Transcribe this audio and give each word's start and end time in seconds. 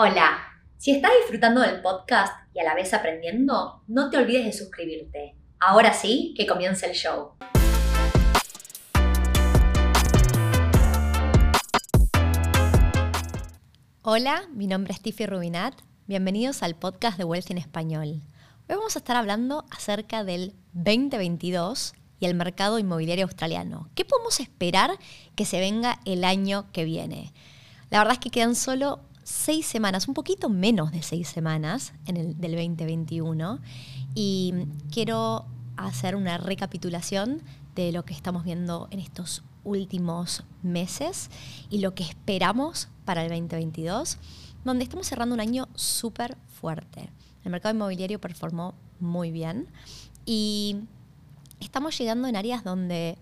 Hola, 0.00 0.38
si 0.76 0.92
estás 0.92 1.10
disfrutando 1.22 1.60
del 1.60 1.82
podcast 1.82 2.32
y 2.54 2.60
a 2.60 2.62
la 2.62 2.76
vez 2.76 2.94
aprendiendo, 2.94 3.82
no 3.88 4.10
te 4.10 4.16
olvides 4.16 4.44
de 4.44 4.52
suscribirte. 4.52 5.34
Ahora 5.58 5.92
sí, 5.92 6.34
que 6.36 6.46
comience 6.46 6.86
el 6.86 6.92
show. 6.92 7.32
Hola, 14.02 14.46
mi 14.52 14.68
nombre 14.68 14.92
es 14.92 15.02
Tiffy 15.02 15.26
Rubinat. 15.26 15.74
Bienvenidos 16.06 16.62
al 16.62 16.76
podcast 16.76 17.18
de 17.18 17.24
Wealth 17.24 17.50
en 17.50 17.58
Español. 17.58 18.22
Hoy 18.68 18.76
vamos 18.76 18.94
a 18.94 19.00
estar 19.00 19.16
hablando 19.16 19.64
acerca 19.72 20.22
del 20.22 20.54
2022 20.74 21.94
y 22.20 22.26
el 22.26 22.36
mercado 22.36 22.78
inmobiliario 22.78 23.24
australiano. 23.24 23.90
¿Qué 23.96 24.04
podemos 24.04 24.38
esperar 24.38 24.92
que 25.34 25.44
se 25.44 25.58
venga 25.58 25.98
el 26.04 26.22
año 26.22 26.70
que 26.70 26.84
viene? 26.84 27.32
La 27.90 27.98
verdad 27.98 28.12
es 28.12 28.20
que 28.20 28.30
quedan 28.30 28.54
solo 28.54 29.00
seis 29.28 29.66
semanas, 29.66 30.08
un 30.08 30.14
poquito 30.14 30.48
menos 30.48 30.90
de 30.90 31.02
seis 31.02 31.28
semanas 31.28 31.92
en 32.06 32.16
el, 32.16 32.40
del 32.40 32.52
2021 32.52 33.60
y 34.14 34.54
quiero 34.90 35.44
hacer 35.76 36.16
una 36.16 36.38
recapitulación 36.38 37.42
de 37.74 37.92
lo 37.92 38.06
que 38.06 38.14
estamos 38.14 38.42
viendo 38.42 38.88
en 38.90 39.00
estos 39.00 39.42
últimos 39.64 40.44
meses 40.62 41.28
y 41.68 41.80
lo 41.80 41.94
que 41.94 42.04
esperamos 42.04 42.88
para 43.04 43.22
el 43.22 43.28
2022, 43.28 44.16
donde 44.64 44.84
estamos 44.84 45.06
cerrando 45.06 45.34
un 45.34 45.42
año 45.42 45.68
súper 45.74 46.38
fuerte. 46.46 47.10
El 47.44 47.50
mercado 47.50 47.74
inmobiliario 47.74 48.18
performó 48.22 48.74
muy 48.98 49.30
bien 49.30 49.68
y 50.24 50.76
estamos 51.60 51.98
llegando 51.98 52.28
en 52.28 52.36
áreas 52.36 52.64
donde 52.64 53.18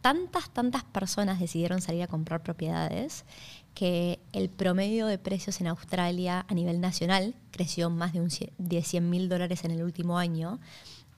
tantas, 0.00 0.48
tantas 0.50 0.84
personas 0.84 1.38
decidieron 1.38 1.82
salir 1.82 2.02
a 2.02 2.06
comprar 2.06 2.42
propiedades 2.42 3.26
que 3.74 4.20
el 4.32 4.48
promedio 4.48 5.06
de 5.06 5.18
precios 5.18 5.60
en 5.60 5.66
Australia 5.66 6.44
a 6.48 6.54
nivel 6.54 6.80
nacional 6.80 7.34
creció 7.50 7.90
más 7.90 8.12
de, 8.12 8.20
un, 8.20 8.28
de 8.58 8.82
100 8.82 9.08
mil 9.10 9.28
dólares 9.28 9.64
en 9.64 9.70
el 9.70 9.82
último 9.82 10.18
año 10.18 10.60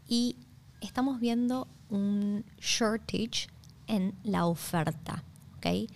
y 0.09 0.37
estamos 0.81 1.21
viendo 1.21 1.69
un 1.91 2.45
shortage 2.61 3.49
en 3.87 4.15
la 4.23 4.47
oferta. 4.47 5.25
¿okay? 5.57 5.89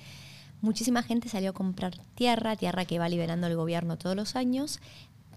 Muchísima 0.60 1.02
gente 1.02 1.28
salió 1.28 1.50
a 1.50 1.54
comprar 1.54 1.96
tierra, 2.14 2.56
tierra 2.56 2.84
que 2.84 2.98
va 2.98 3.08
liberando 3.08 3.46
el 3.46 3.56
gobierno 3.56 3.96
todos 3.96 4.16
los 4.16 4.34
años, 4.34 4.80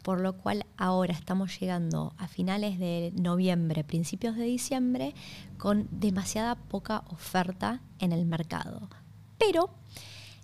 por 0.02 0.20
lo 0.20 0.34
cual 0.34 0.66
ahora 0.78 1.14
estamos 1.14 1.60
llegando 1.60 2.14
a 2.18 2.28
finales 2.28 2.80
de 2.80 3.14
noviembre, 3.16 3.84
principios 3.84 4.36
de 4.36 4.46
diciembre, 4.46 5.14
con 5.60 5.88
demasiada 5.92 6.56
poca 6.56 7.04
oferta 7.10 7.82
en 8.00 8.12
el 8.12 8.26
mercado. 8.26 8.90
Pero 9.38 9.70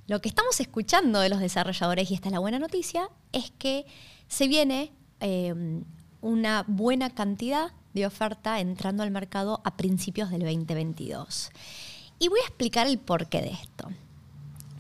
lo 0.07 0.21
que 0.21 0.29
estamos 0.29 0.59
escuchando 0.59 1.19
de 1.19 1.29
los 1.29 1.39
desarrolladores, 1.39 2.09
y 2.09 2.13
esta 2.13 2.29
es 2.29 2.33
la 2.33 2.39
buena 2.39 2.59
noticia, 2.59 3.09
es 3.33 3.51
que 3.51 3.85
se 4.27 4.47
viene 4.47 4.91
em, 5.19 5.83
una 6.21 6.63
buena 6.67 7.09
cantidad 7.09 7.71
de 7.93 8.05
oferta 8.05 8.59
entrando 8.59 9.03
al 9.03 9.11
mercado 9.11 9.61
a 9.65 9.75
principios 9.75 10.29
del 10.29 10.41
2022. 10.41 11.51
Y 12.19 12.29
voy 12.29 12.39
a 12.39 12.47
explicar 12.47 12.87
el 12.87 12.99
porqué 12.99 13.41
de 13.41 13.51
esto. 13.51 13.89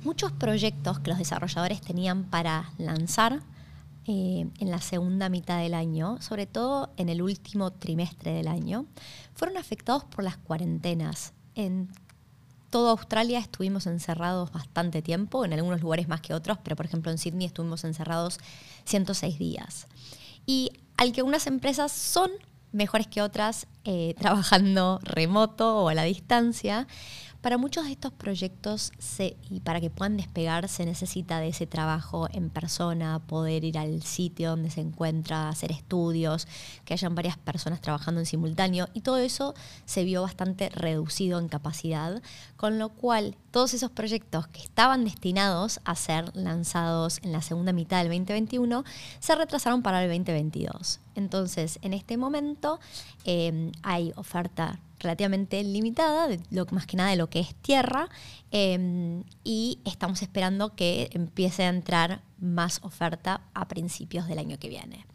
Muchos 0.03 0.31
proyectos 0.31 0.99
que 0.99 1.09
los 1.09 1.19
desarrolladores 1.19 1.81
tenían 1.81 2.23
para 2.23 2.71
lanzar 2.77 3.41
eh, 4.05 4.47
en 4.59 4.71
la 4.71 4.79
segunda 4.79 5.27
mitad 5.27 5.59
del 5.61 5.73
año, 5.73 6.21
sobre 6.21 6.45
todo 6.45 6.91
en 6.95 7.09
el 7.09 7.21
último 7.21 7.71
trimestre 7.71 8.31
del 8.31 8.47
año, 8.47 8.85
fueron 9.33 9.57
afectados 9.57 10.05
por 10.05 10.23
las 10.23 10.37
cuarentenas. 10.37 11.33
En 11.55 11.89
toda 12.69 12.91
Australia 12.91 13.39
estuvimos 13.39 13.87
encerrados 13.87 14.51
bastante 14.51 15.01
tiempo, 15.01 15.45
en 15.45 15.53
algunos 15.53 15.81
lugares 15.81 16.07
más 16.07 16.21
que 16.21 16.33
otros, 16.33 16.57
pero 16.63 16.75
por 16.75 16.85
ejemplo 16.85 17.11
en 17.11 17.17
Sydney 17.17 17.47
estuvimos 17.47 17.83
encerrados 17.83 18.39
106 18.85 19.39
días. 19.39 19.87
Y 20.45 20.71
al 20.97 21.11
que 21.11 21.21
unas 21.21 21.47
empresas 21.47 21.91
son 21.91 22.31
mejores 22.71 23.07
que 23.07 23.21
otras 23.21 23.67
eh, 23.83 24.15
trabajando 24.19 24.99
remoto 25.03 25.83
o 25.83 25.89
a 25.89 25.93
la 25.93 26.03
distancia, 26.03 26.87
para 27.47 27.57
muchos 27.57 27.85
de 27.85 27.91
estos 27.91 28.11
proyectos 28.11 28.91
y 29.49 29.61
para 29.61 29.79
que 29.79 29.89
puedan 29.89 30.17
despegar 30.17 30.67
se 30.67 30.85
necesita 30.85 31.39
de 31.39 31.47
ese 31.47 31.65
trabajo 31.65 32.27
en 32.33 32.49
persona, 32.49 33.19
poder 33.19 33.63
ir 33.63 33.77
al 33.77 34.03
sitio 34.03 34.49
donde 34.49 34.69
se 34.69 34.81
encuentra, 34.81 35.47
hacer 35.47 35.71
estudios, 35.71 36.45
que 36.83 36.93
hayan 36.93 37.15
varias 37.15 37.37
personas 37.37 37.79
trabajando 37.79 38.19
en 38.19 38.25
simultáneo 38.25 38.89
y 38.93 38.99
todo 38.99 39.15
eso 39.19 39.53
se 39.85 40.03
vio 40.03 40.23
bastante 40.23 40.67
reducido 40.71 41.39
en 41.39 41.47
capacidad, 41.47 42.21
con 42.57 42.79
lo 42.79 42.89
cual 42.89 43.37
todos 43.57 43.73
esos 43.73 43.89
proyectos 43.89 44.45
que 44.49 44.61
estaban 44.61 45.03
destinados 45.03 45.79
a 45.83 45.95
ser 45.95 46.29
lanzados 46.35 47.17
en 47.23 47.31
la 47.31 47.41
segunda 47.41 47.73
mitad 47.73 48.03
del 48.03 48.09
2021 48.09 48.83
se 49.19 49.33
retrasaron 49.33 49.81
para 49.81 50.03
el 50.03 50.09
2022. 50.11 50.99
Entonces, 51.15 51.79
en 51.81 51.93
este 51.93 52.17
momento 52.17 52.79
eh, 53.25 53.71
hay 53.81 54.13
oferta 54.15 54.79
relativamente 54.99 55.63
limitada, 55.63 56.27
más 56.69 56.85
que 56.85 56.97
nada 56.97 57.09
de 57.09 57.15
lo 57.15 57.31
que 57.31 57.39
es 57.39 57.55
tierra, 57.55 58.09
em, 58.51 59.23
y 59.43 59.79
estamos 59.85 60.21
esperando 60.21 60.75
que 60.75 61.09
empiece 61.13 61.63
a 61.63 61.69
entrar 61.69 62.21
más 62.37 62.79
oferta 62.83 63.41
a 63.55 63.67
principios 63.67 64.27
del 64.27 64.37
año 64.37 64.59
que 64.59 64.69
viene. 64.69 65.07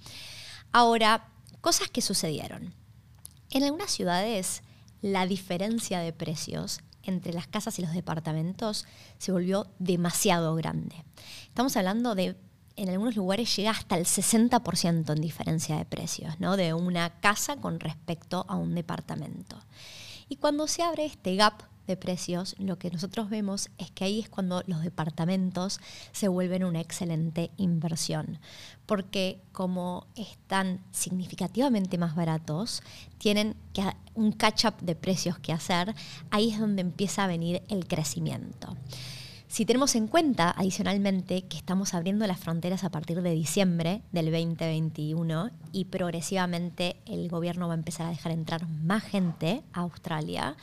Ahora, 0.73 1.29
cosas 1.61 1.91
que 1.91 2.03
sucedieron. 2.03 2.75
En 3.51 3.63
algunas 3.63 3.93
ciudades, 3.93 4.65
la 5.01 5.29
diferencia 5.29 6.01
de 6.01 6.13
precios 6.13 6.81
entre 7.05 7.33
las 7.33 7.47
casas 7.47 7.79
y 7.79 7.83
los 7.83 7.93
departamentos 7.93 8.87
se 9.19 9.33
volvió 9.33 9.67
demasiado 9.79 10.55
grande. 10.55 11.05
Estamos 11.47 11.77
hablando 11.77 12.15
de 12.15 12.37
en 12.77 12.89
algunos 12.89 13.17
lugares 13.17 13.55
llega 13.55 13.71
hasta 13.71 13.97
el 13.97 14.07
60% 14.07 15.13
en 15.13 15.21
diferencia 15.21 15.77
de 15.77 15.85
precios, 15.85 16.41
¿no? 16.41 16.57
De 16.57 16.73
una 16.73 17.21
casa 17.21 17.57
con 17.57 17.81
respecto 17.81 18.47
a 18.49 18.57
un 18.57 18.75
departamento. 18.75 19.59
Y 20.29 20.37
cuando 20.37 20.67
se 20.67 20.83
abre 20.83 21.05
este 21.05 21.37
gap 21.37 21.63
de 21.93 21.97
precios, 21.99 22.57
lo 22.59 22.79
que 22.79 22.91
nosotros 22.91 23.29
vemos 23.29 23.69
es 23.77 23.91
que 23.91 24.05
ahí 24.05 24.21
es 24.21 24.29
cuando 24.31 24.63
los 24.67 24.83
departamentos 24.83 25.79
se 26.13 26.29
vuelven 26.29 26.65
una 26.65 26.81
excelente 26.81 27.51
inversión, 27.59 28.39
porque 28.87 29.43
como 29.53 30.07
están 30.17 30.81
significativamente 30.91 31.99
más 31.99 32.15
baratos, 32.15 32.83
tienen 33.19 33.55
un 34.15 34.33
catch-up 34.33 34.75
de 34.81 34.95
precios 34.95 35.39
que 35.39 35.53
hacer, 35.53 35.95
ahí 36.31 36.51
es 36.51 36.59
donde 36.59 36.81
empieza 36.81 37.25
a 37.25 37.27
venir 37.27 37.63
el 37.69 37.87
crecimiento. 37.87 38.75
Si 39.53 39.67
tenemos 39.67 39.95
en 39.97 40.09
cuenta, 40.09 40.51
adicionalmente, 40.57 41.43
que 41.43 41.59
estamos 41.59 41.93
abriendo 41.93 42.27
las 42.27 42.41
fronteras 42.41 42.85
a 42.85 42.91
partir 42.91 43.21
de 43.21 43.33
diciembre 43.33 44.01
del 44.11 44.33
2021 44.33 45.51
y 45.73 45.85
progresivamente 45.85 46.97
el 47.05 47.29
gobierno 47.29 47.69
va 47.69 47.75
a 47.75 47.77
empezar 47.77 48.07
a 48.07 48.09
dejar 48.09 48.33
entrar 48.33 48.67
más 48.67 49.03
gente 49.03 49.63
a 49.75 49.81
Australia, 49.81 50.57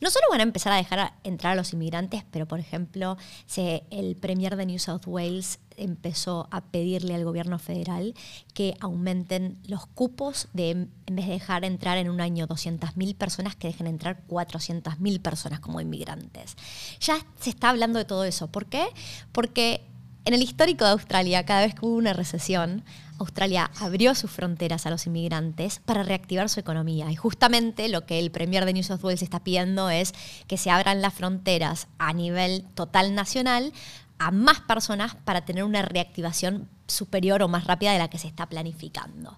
no 0.00 0.10
solo 0.10 0.26
van 0.30 0.38
a 0.38 0.44
empezar 0.44 0.72
a 0.72 0.76
dejar 0.76 1.14
entrar 1.24 1.54
a 1.54 1.56
los 1.56 1.72
inmigrantes, 1.72 2.22
pero 2.30 2.46
por 2.46 2.60
ejemplo, 2.60 3.16
el 3.56 4.14
Premier 4.14 4.54
de 4.54 4.66
New 4.66 4.78
South 4.78 5.08
Wales 5.08 5.58
empezó 5.76 6.48
a 6.50 6.62
pedirle 6.62 7.14
al 7.14 7.24
gobierno 7.24 7.58
federal 7.58 8.14
que 8.54 8.76
aumenten 8.80 9.58
los 9.66 9.86
cupos 9.86 10.48
de, 10.52 10.70
en 10.70 11.16
vez 11.16 11.26
de 11.26 11.32
dejar 11.32 11.64
entrar 11.64 11.98
en 11.98 12.10
un 12.10 12.20
año 12.20 12.46
200.000 12.46 13.14
personas, 13.16 13.56
que 13.56 13.68
dejen 13.68 13.86
entrar 13.86 14.22
400.000 14.28 15.20
personas 15.20 15.60
como 15.60 15.80
inmigrantes. 15.80 16.56
Ya 17.00 17.18
se 17.40 17.50
está 17.50 17.70
hablando 17.70 17.98
de 17.98 18.04
todo 18.04 18.24
eso. 18.24 18.48
¿Por 18.48 18.66
qué? 18.66 18.86
Porque 19.32 19.82
en 20.26 20.34
el 20.34 20.42
histórico 20.42 20.84
de 20.84 20.90
Australia, 20.90 21.46
cada 21.46 21.60
vez 21.60 21.74
que 21.74 21.86
hubo 21.86 21.94
una 21.94 22.12
recesión, 22.12 22.82
Australia 23.18 23.70
abrió 23.78 24.14
sus 24.14 24.30
fronteras 24.30 24.84
a 24.84 24.90
los 24.90 25.06
inmigrantes 25.06 25.80
para 25.84 26.02
reactivar 26.02 26.48
su 26.48 26.60
economía. 26.60 27.10
Y 27.12 27.16
justamente 27.16 27.88
lo 27.88 28.04
que 28.06 28.18
el 28.18 28.30
Premier 28.30 28.64
de 28.64 28.72
New 28.72 28.82
South 28.82 29.04
Wales 29.04 29.22
está 29.22 29.44
pidiendo 29.44 29.88
es 29.88 30.12
que 30.48 30.58
se 30.58 30.70
abran 30.70 31.00
las 31.00 31.14
fronteras 31.14 31.86
a 31.98 32.12
nivel 32.12 32.64
total 32.74 33.14
nacional 33.14 33.72
a 34.18 34.30
más 34.30 34.60
personas 34.60 35.14
para 35.14 35.44
tener 35.44 35.64
una 35.64 35.82
reactivación 35.82 36.68
superior 36.86 37.42
o 37.42 37.48
más 37.48 37.64
rápida 37.64 37.92
de 37.92 37.98
la 37.98 38.08
que 38.08 38.18
se 38.18 38.28
está 38.28 38.46
planificando. 38.46 39.36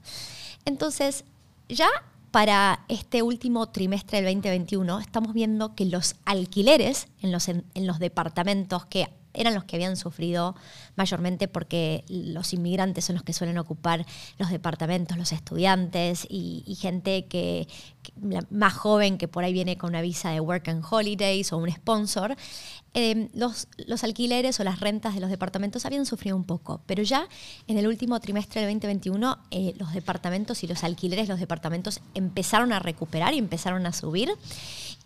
Entonces, 0.65 1.25
ya 1.69 1.89
para 2.31 2.85
este 2.89 3.23
último 3.23 3.69
trimestre 3.69 4.21
del 4.21 4.35
2021 4.35 5.01
estamos 5.01 5.33
viendo 5.33 5.75
que 5.75 5.87
los 5.87 6.17
alquileres 6.25 7.09
en 7.23 7.33
los, 7.33 7.49
en 7.49 7.65
los 7.75 7.99
departamentos 7.99 8.85
que 8.87 9.09
eran 9.35 9.55
los 9.55 9.65
que 9.65 9.77
habían 9.77 9.97
sufrido 9.97 10.55
mayormente 10.97 11.49
porque 11.49 12.05
los 12.09 12.53
inmigrantes 12.53 13.05
son 13.05 13.15
los 13.17 13.23
que 13.23 13.33
suelen 13.33 13.59
ocupar 13.59 14.05
los 14.39 14.51
departamentos, 14.51 15.17
los 15.17 15.33
estudiantes 15.33 16.27
y, 16.29 16.77
gente 16.81 17.27
que, 17.27 17.69
más 18.51 18.75
joven 18.75 19.19
que 19.19 19.29
por 19.29 19.45
ahí 19.45 19.53
viene 19.53 19.77
con 19.77 19.91
una 19.91 20.01
visa 20.01 20.31
de 20.31 20.41
Work 20.41 20.69
and 20.69 20.85
Holidays 20.89 21.53
o 21.53 21.59
un 21.59 21.71
sponsor. 21.71 22.37
Em, 22.95 23.29
los, 23.35 23.69
los, 23.87 24.03
alquileres 24.03 24.59
o 24.61 24.65
las 24.65 24.81
rentas 24.81 25.15
de 25.15 25.21
los 25.21 25.31
departamentos 25.31 25.85
habían 25.85 26.07
sufrido 26.07 26.35
un 26.37 26.45
poco, 26.45 26.81
pero 26.87 27.03
ya 27.03 27.29
en 27.67 27.77
el 27.77 27.87
último 27.87 28.19
trimestre 28.19 28.63
del 28.63 28.71
2021 28.71 29.39
eh, 29.51 29.75
los 29.79 29.93
departamentos 29.93 30.65
y 30.65 30.67
los 30.67 30.83
alquileres 30.85 31.29
los 31.29 31.39
departamentos 31.39 32.01
empezaron 32.15 32.73
a 32.73 32.79
recuperar 32.79 33.35
y 33.35 33.39
empezaron 33.39 33.87
a 33.87 33.93
subir. 33.93 34.31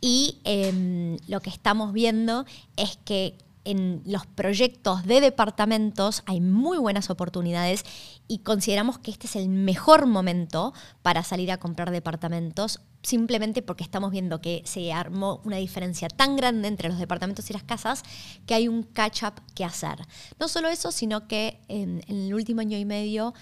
Y 0.01 0.39
em, 0.45 1.17
lo 1.29 1.41
que 1.41 1.51
estamos 1.51 1.93
viendo 1.93 2.47
es 2.77 2.99
que 3.05 3.37
en 3.65 4.03
los 4.05 4.27
proyectos 4.27 5.05
de 5.05 5.21
departamentos 5.21 6.23
hay 6.27 6.41
muy 6.41 6.79
buenas 6.79 7.11
oportunidades 7.11 7.85
y 8.29 8.39
consideramos 8.39 8.99
que 8.99 9.11
este 9.11 9.27
es 9.27 9.37
el 9.37 9.49
mejor 9.49 10.07
momento 10.07 10.73
para 11.03 11.23
salir 11.23 11.53
a 11.53 11.59
comprar 11.59 11.91
departamentos 11.91 12.81
simplemente 13.03 13.63
porque 13.63 13.85
estamos 13.85 14.11
viendo 14.11 14.41
que 14.41 14.63
se 14.65 14.93
armó 14.93 15.41
una 15.45 15.57
diferencia 15.57 16.09
tan 16.09 16.37
grande 16.37 16.69
entre 16.69 16.89
los 16.89 16.99
departamentos 16.99 17.49
y 17.51 17.53
las 17.53 17.63
casas 17.63 18.03
que 18.47 18.55
hay 18.55 18.69
un 18.69 18.85
catch-up 18.85 19.35
que 19.55 19.65
hacer. 19.65 20.07
No 20.39 20.49
solo 20.49 20.69
eso, 20.69 20.93
sino 20.93 21.27
que 21.27 21.61
en, 21.69 22.03
el 22.09 22.33
último 22.33 22.61
año 22.61 22.79
y 22.79 22.85
medio, 22.85 23.35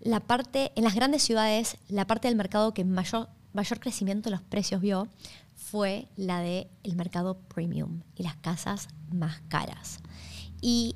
la 0.00 0.20
parte, 0.20 0.72
en 0.76 0.84
las 0.84 0.94
grandes 0.94 1.22
ciudades, 1.22 1.78
la 1.88 2.06
parte 2.06 2.28
del 2.28 2.36
mercado 2.36 2.74
que 2.74 2.84
mayor, 2.84 3.28
mayor 3.58 3.80
crecimiento 3.80 4.30
de 4.30 4.36
los 4.36 4.42
precios 4.42 4.80
vio 4.80 5.08
fue 5.56 6.06
la 6.16 6.40
del 6.40 6.68
el 6.84 6.94
mercado 6.94 7.36
premium 7.36 8.02
y 8.14 8.22
las 8.22 8.36
casas 8.36 8.88
más 9.10 9.40
caras. 9.48 9.98
Y 10.60 10.94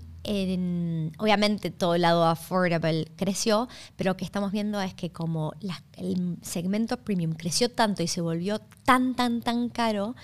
obviamente 1.19 1.73
todo 1.73 1.97
el 1.97 2.03
lado 2.03 2.25
affordable 2.25 3.11
creció, 3.17 3.69
pero 3.97 4.11
lo 4.11 4.17
que 4.17 4.25
estamos 4.25 4.53
viendo 4.53 4.81
es 4.81 4.94
que 4.94 5.11
como 5.11 5.55
el 5.97 6.38
segmento 6.43 6.97
premium 6.99 7.32
creció 7.32 7.69
tanto 7.69 8.05
y 8.05 8.06
se 8.06 8.20
volvió 8.20 8.61
tan, 8.85 9.17
tan, 9.17 9.43
tan 9.43 9.69
caro, 9.69 10.15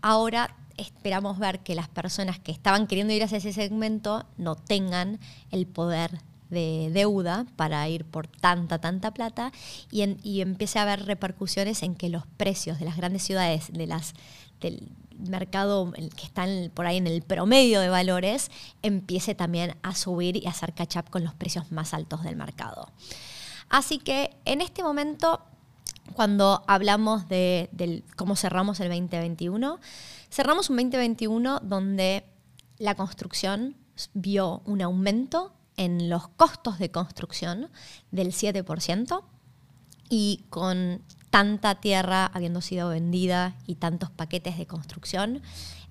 ahora 0.00 0.54
esperamos 0.76 1.40
ver 1.40 1.58
que 1.60 1.74
las 1.74 1.88
personas 1.88 2.38
que 2.38 2.52
estaban 2.52 2.86
queriendo 2.86 3.12
ir 3.12 3.24
hacia 3.24 3.38
ese 3.38 3.52
segmento 3.52 4.24
no 4.36 4.54
tengan 4.54 5.18
el 5.50 5.66
poder 5.66 6.20
de 6.50 6.90
deuda 6.92 7.46
para 7.56 7.88
ir 7.88 8.04
por 8.04 8.26
tanta, 8.26 8.80
tanta 8.80 9.12
plata 9.12 9.52
y, 9.90 10.16
y 10.22 10.40
empiece 10.40 10.78
a 10.78 10.82
haber 10.82 11.06
repercusiones 11.06 11.82
en 11.82 11.94
que 11.94 12.08
los 12.08 12.26
precios 12.26 12.78
de 12.78 12.84
las 12.84 12.96
grandes 12.96 13.22
ciudades, 13.22 13.72
de 13.72 13.86
las, 13.86 14.14
del 14.60 14.88
mercado 15.18 15.92
que 15.92 16.26
están 16.26 16.70
por 16.74 16.86
ahí 16.86 16.96
en 16.96 17.06
el 17.06 17.22
promedio 17.22 17.80
de 17.80 17.88
valores, 17.88 18.50
empiece 18.82 19.34
también 19.34 19.76
a 19.82 19.94
subir 19.94 20.36
y 20.36 20.46
a 20.46 20.50
hacer 20.50 20.72
catch 20.72 20.96
up 20.96 21.10
con 21.10 21.24
los 21.24 21.34
precios 21.34 21.70
más 21.72 21.92
altos 21.94 22.22
del 22.22 22.36
mercado. 22.36 22.90
Así 23.68 23.98
que 23.98 24.36
en 24.44 24.60
este 24.60 24.82
momento, 24.82 25.40
cuando 26.14 26.62
hablamos 26.66 27.28
de, 27.28 28.02
cómo 28.16 28.36
cerramos 28.36 28.80
el 28.80 28.88
2021, 28.88 29.78
cerramos 30.30 30.70
un 30.70 30.76
2021 30.76 31.60
donde 31.60 32.24
la 32.78 32.94
construcción 32.94 33.76
vio 34.14 34.62
un 34.64 34.80
aumento 34.80 35.52
en 35.78 36.10
los 36.10 36.28
costos 36.28 36.78
de 36.78 36.90
construcción 36.90 37.70
del 38.10 38.32
7% 38.32 39.24
y 40.10 40.44
con 40.50 41.02
tanta 41.30 41.76
tierra 41.76 42.26
habiendo 42.26 42.60
sido 42.60 42.90
vendida 42.90 43.56
y 43.66 43.76
tantos 43.76 44.10
paquetes 44.10 44.58
de 44.58 44.66
construcción, 44.66 45.40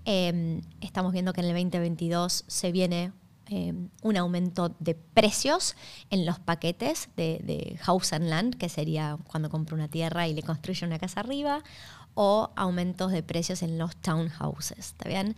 em, 0.06 0.62
estamos 0.82 1.14
viendo 1.14 1.34
que 1.34 1.42
en 1.42 1.48
el 1.48 1.54
2022 1.54 2.44
se 2.48 2.72
viene 2.72 3.14
em, 3.50 3.88
un 4.02 4.18
aumento 4.18 4.76
de 4.80 4.94
precios 4.94 5.78
en 6.10 6.26
los 6.26 6.38
paquetes 6.38 7.08
de, 7.16 7.78
house 7.80 8.12
and 8.12 8.28
land, 8.28 8.56
que 8.58 8.68
sería 8.68 9.18
cuando 9.24 9.50
compra 9.50 9.74
una 9.74 9.88
tierra 9.88 10.28
y 10.28 10.34
le 10.34 10.44
construye 10.44 10.86
una 10.86 11.00
casa 11.00 11.22
arriba, 11.22 11.64
o 12.14 12.50
aumentos 12.58 13.14
de 13.14 13.24
precios 13.24 13.64
en 13.64 13.78
los 13.78 13.96
townhouses. 13.98 14.80
¿Está 14.80 15.08
bien? 15.08 15.36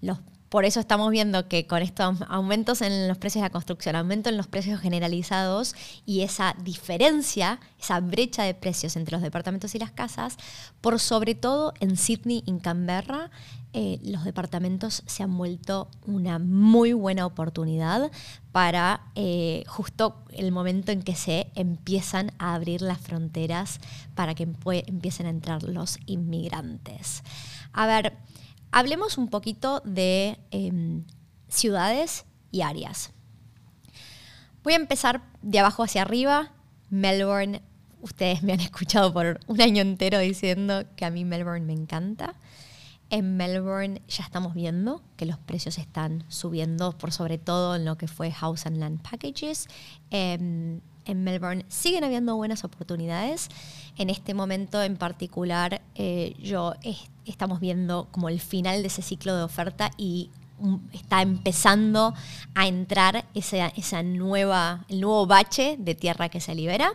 Los 0.00 0.20
por 0.48 0.64
eso 0.64 0.80
estamos 0.80 1.10
viendo 1.10 1.48
que 1.48 1.66
con 1.66 1.82
estos 1.82 2.22
aumentos 2.28 2.80
en 2.80 3.06
los 3.08 3.18
precios 3.18 3.42
de 3.42 3.48
la 3.48 3.52
construcción, 3.52 3.96
aumento 3.96 4.30
en 4.30 4.36
los 4.36 4.46
precios 4.46 4.80
generalizados 4.80 5.74
y 6.06 6.22
esa 6.22 6.54
diferencia, 6.62 7.60
esa 7.78 8.00
brecha 8.00 8.44
de 8.44 8.54
precios 8.54 8.96
entre 8.96 9.12
los 9.12 9.22
departamentos 9.22 9.74
y 9.74 9.78
las 9.78 9.90
casas, 9.90 10.36
por 10.80 10.98
sobre 11.00 11.34
todo 11.34 11.74
en 11.80 11.96
Sydney 11.96 12.42
y 12.46 12.50
en 12.50 12.60
Canberra, 12.60 13.30
eh, 13.74 14.00
los 14.02 14.24
departamentos 14.24 15.02
se 15.06 15.22
han 15.22 15.36
vuelto 15.36 15.88
una 16.06 16.38
muy 16.38 16.94
buena 16.94 17.26
oportunidad 17.26 18.10
para 18.50 19.02
eh, 19.14 19.64
justo 19.66 20.24
el 20.30 20.50
momento 20.52 20.90
en 20.90 21.02
que 21.02 21.14
se 21.14 21.52
empiezan 21.54 22.32
a 22.38 22.54
abrir 22.54 22.80
las 22.80 22.98
fronteras 22.98 23.78
para 24.14 24.34
que 24.34 24.44
empiecen 24.44 25.26
a 25.26 25.30
entrar 25.30 25.62
los 25.64 25.98
inmigrantes. 26.06 27.22
A 27.74 27.86
ver, 27.86 28.16
Hablemos 28.70 29.18
un 29.18 29.28
poquito 29.28 29.80
de 29.84 30.38
em, 30.50 31.04
ciudades 31.48 32.24
y 32.50 32.62
áreas. 32.62 33.12
Voy 34.62 34.74
a 34.74 34.76
empezar 34.76 35.22
de 35.42 35.58
abajo 35.58 35.82
hacia 35.82 36.02
arriba. 36.02 36.52
Melbourne, 36.90 37.62
ustedes 38.02 38.42
me 38.42 38.52
han 38.52 38.60
escuchado 38.68 39.12
por 39.12 39.40
un 39.46 39.60
año 39.60 39.82
entero 39.82 40.18
diciendo 40.18 40.84
que 40.96 41.04
a 41.04 41.10
mí 41.10 41.24
Melbourne 41.24 41.64
me 41.64 41.72
encanta. 41.72 42.34
En 43.10 43.38
Melbourne 43.38 44.02
ya 44.06 44.22
estamos 44.22 44.52
viendo 44.52 45.02
que 45.16 45.24
los 45.24 45.38
precios 45.38 45.78
están 45.78 46.24
subiendo, 46.28 46.92
por 46.98 47.10
sobre 47.10 47.38
todo 47.38 47.74
en 47.74 47.86
lo 47.86 47.96
que 47.96 48.06
fue 48.06 48.30
House 48.32 48.66
and 48.66 48.76
Land 48.76 49.00
Packages. 49.00 49.66
Em, 50.10 50.80
en 51.08 51.24
Melbourne 51.24 51.64
siguen 51.68 52.04
habiendo 52.04 52.36
buenas 52.36 52.64
oportunidades. 52.64 53.48
En 53.96 54.10
este 54.10 54.34
momento 54.34 54.82
en 54.82 54.96
particular, 54.96 55.82
eh, 55.94 56.34
yo 56.40 56.74
estamos 57.24 57.58
viendo 57.60 58.08
como 58.12 58.28
el 58.28 58.40
final 58.40 58.82
de 58.82 58.88
ese 58.88 59.02
ciclo 59.02 59.36
de 59.36 59.42
oferta 59.42 59.90
y 59.96 60.30
está 60.92 61.22
empezando 61.22 62.14
a 62.54 62.66
entrar 62.66 63.24
esa, 63.34 63.68
esa 63.68 64.02
nueva, 64.02 64.84
el 64.88 65.00
nuevo 65.00 65.26
bache 65.26 65.76
de 65.78 65.94
tierra 65.94 66.28
que 66.28 66.40
se 66.40 66.54
libera. 66.54 66.92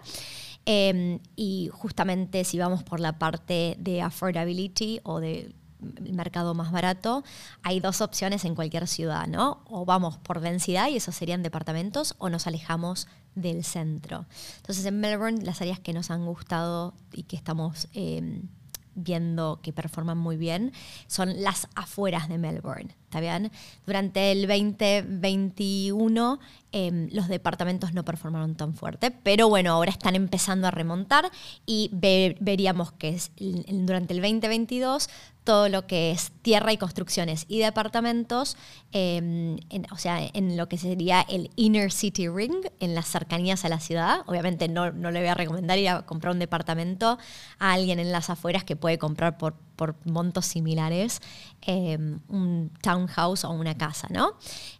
Em, 0.65 1.19
y 1.35 1.69
justamente 1.73 2.43
si 2.45 2.57
vamos 2.57 2.83
por 2.83 2.99
la 2.99 3.19
parte 3.19 3.75
de 3.79 4.01
affordability 4.01 5.01
o 5.03 5.19
de 5.19 5.53
mercado 5.99 6.53
más 6.53 6.71
barato, 6.71 7.23
hay 7.61 7.81
dos 7.81 7.99
opciones 7.99 8.45
en 8.45 8.55
cualquier 8.55 8.87
ciudad, 8.87 9.27
¿no? 9.27 9.61
O 9.65 9.83
vamos 9.83 10.17
por 10.17 10.39
densidad 10.39 10.87
y 10.87 10.95
esos 10.95 11.15
serían 11.15 11.43
departamentos, 11.43 12.15
o 12.19 12.29
nos 12.29 12.47
alejamos 12.47 13.07
del 13.35 13.63
centro. 13.63 14.25
Entonces 14.57 14.85
en 14.85 14.99
Melbourne 14.99 15.43
las 15.43 15.61
áreas 15.61 15.79
que 15.79 15.93
nos 15.93 16.11
han 16.11 16.25
gustado 16.25 16.93
y 17.13 17.23
que 17.23 17.35
estamos 17.35 17.87
em, 17.93 18.43
viendo 18.95 19.59
que 19.61 19.73
performan 19.73 20.17
muy 20.17 20.37
bien 20.37 20.71
son 21.07 21.41
las 21.41 21.67
afueras 21.75 22.29
de 22.29 22.37
Melbourne. 22.37 22.95
¿Está 23.05 23.19
bien? 23.19 23.51
Durante 23.85 24.31
el 24.31 24.47
2021 24.47 26.39
em, 26.71 27.09
los 27.11 27.27
departamentos 27.27 27.93
no 27.93 28.03
performaron 28.03 28.55
tan 28.55 28.73
fuerte, 28.73 29.11
pero 29.11 29.49
bueno, 29.49 29.71
ahora 29.71 29.91
están 29.91 30.15
empezando 30.15 30.67
a 30.67 30.71
remontar 30.71 31.29
y 31.65 31.91
veríamos 31.93 32.91
que 32.93 33.19
durante 33.69 34.13
el 34.13 34.21
2022 34.21 35.09
todo 35.43 35.69
lo 35.69 35.87
que 35.87 36.11
es 36.11 36.31
tierra 36.41 36.71
y 36.71 36.77
construcciones 36.77 37.45
y 37.47 37.59
departamentos, 37.59 38.57
em, 38.91 39.57
o 39.91 39.97
sea, 39.97 40.19
en 40.33 40.57
lo 40.57 40.69
que 40.69 40.77
sería 40.77 41.21
el 41.21 41.51
Inner 41.55 41.91
City 41.91 42.29
Ring, 42.29 42.65
en 42.79 42.95
las 42.95 43.07
cercanías 43.07 43.65
a 43.65 43.69
la 43.69 43.79
ciudad. 43.79 44.21
Obviamente 44.25 44.67
no, 44.67 44.91
no 44.91 45.11
le 45.11 45.19
voy 45.19 45.29
a 45.29 45.33
recomendar 45.33 45.77
ir 45.77 45.89
a 45.89 46.05
comprar 46.05 46.33
un 46.33 46.39
departamento 46.39 47.17
a 47.59 47.73
alguien 47.73 47.99
en 47.99 48.11
las 48.11 48.29
afueras 48.29 48.63
que 48.63 48.75
puede 48.75 48.97
comprar 48.97 49.37
por, 49.37 49.55
por 49.75 49.95
montos 50.05 50.45
similares 50.45 51.21
em, 51.61 52.19
un 52.29 52.71
townhouse 52.81 53.43
o 53.43 53.51
una 53.51 53.77
casa, 53.77 54.07
¿no? 54.09 54.35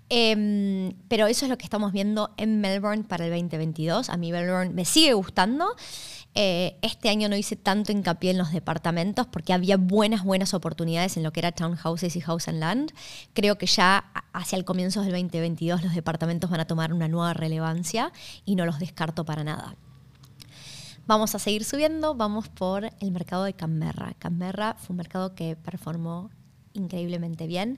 Em, 0.09 0.93
pero 1.07 1.27
eso 1.27 1.45
es 1.45 1.49
lo 1.49 1.57
que 1.57 1.65
estamos 1.65 1.91
viendo 1.91 2.31
en 2.37 2.61
Melbourne 2.61 3.03
para 3.03 3.25
el 3.25 3.31
2022. 3.31 4.09
A 4.09 4.17
mí 4.17 4.31
Melbourne 4.31 4.73
me 4.73 4.85
sigue 4.85 5.13
gustando. 5.13 5.75
Eh, 6.35 6.77
este 6.81 7.09
año 7.09 7.29
no 7.29 7.35
hice 7.35 7.55
tanto 7.55 7.91
hincapié 7.91 8.31
en 8.31 8.39
los 8.39 8.51
departamentos 8.51 9.27
porque 9.27 9.53
había 9.53 9.77
buenas, 9.77 10.23
buenas 10.23 10.55
oportunidades 10.55 11.15
en 11.15 11.23
lo 11.23 11.31
que 11.31 11.41
era 11.41 11.51
townhouses 11.51 12.15
y 12.15 12.21
house 12.21 12.47
and 12.47 12.59
land. 12.59 12.91
Creo 13.33 13.57
que 13.57 13.67
ya 13.67 14.11
hacia 14.33 14.57
el 14.57 14.65
comienzo 14.65 15.01
del 15.01 15.11
2022 15.11 15.83
los 15.83 15.93
departamentos 15.93 16.49
van 16.49 16.59
a 16.59 16.65
tomar 16.65 16.91
una 16.91 17.07
nueva 17.07 17.33
relevancia 17.33 18.11
y 18.45 18.55
no 18.55 18.65
los 18.65 18.79
descarto 18.79 19.25
para 19.25 19.43
nada. 19.43 19.75
Vamos 21.05 21.35
a 21.35 21.39
seguir 21.39 21.65
subiendo, 21.65 22.15
vamos 22.15 22.47
por 22.47 22.89
el 22.99 23.11
mercado 23.11 23.43
de 23.43 23.53
Canberra. 23.53 24.15
Canberra 24.17 24.75
fue 24.79 24.93
un 24.93 24.97
mercado 24.97 25.35
que 25.35 25.55
performó 25.55 26.31
increíblemente 26.73 27.45
bien. 27.45 27.77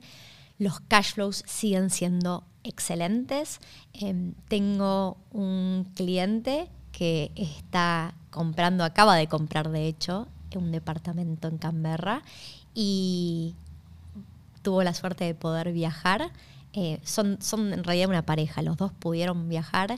Los 0.60 0.80
cash 0.80 1.14
flows 1.14 1.44
siguen 1.48 1.90
siendo 1.90 2.46
excelentes. 2.64 3.60
Em, 3.94 4.34
tengo 4.48 5.18
un 5.32 5.92
cliente 5.96 6.70
que 6.92 7.32
está 7.36 8.16
comprando, 8.36 8.84
acaba 8.84 9.16
de 9.16 9.28
comprar 9.28 9.70
de 9.70 9.88
hecho, 9.88 10.28
un 10.58 10.72
departamento 10.72 11.48
en 11.48 11.58
Canberra 11.58 12.22
y 12.74 13.56
tuvo 14.62 14.84
la 14.84 14.94
suerte 14.94 15.24
de 15.26 15.36
poder 15.36 15.72
viajar. 15.72 16.32
Eh, 16.74 17.00
son, 17.04 17.38
son 17.42 17.74
en 17.74 17.84
realidad 17.84 18.10
una 18.10 18.26
pareja, 18.26 18.62
los 18.62 18.78
dos 18.78 18.92
pudieron 18.92 19.48
viajar 19.48 19.98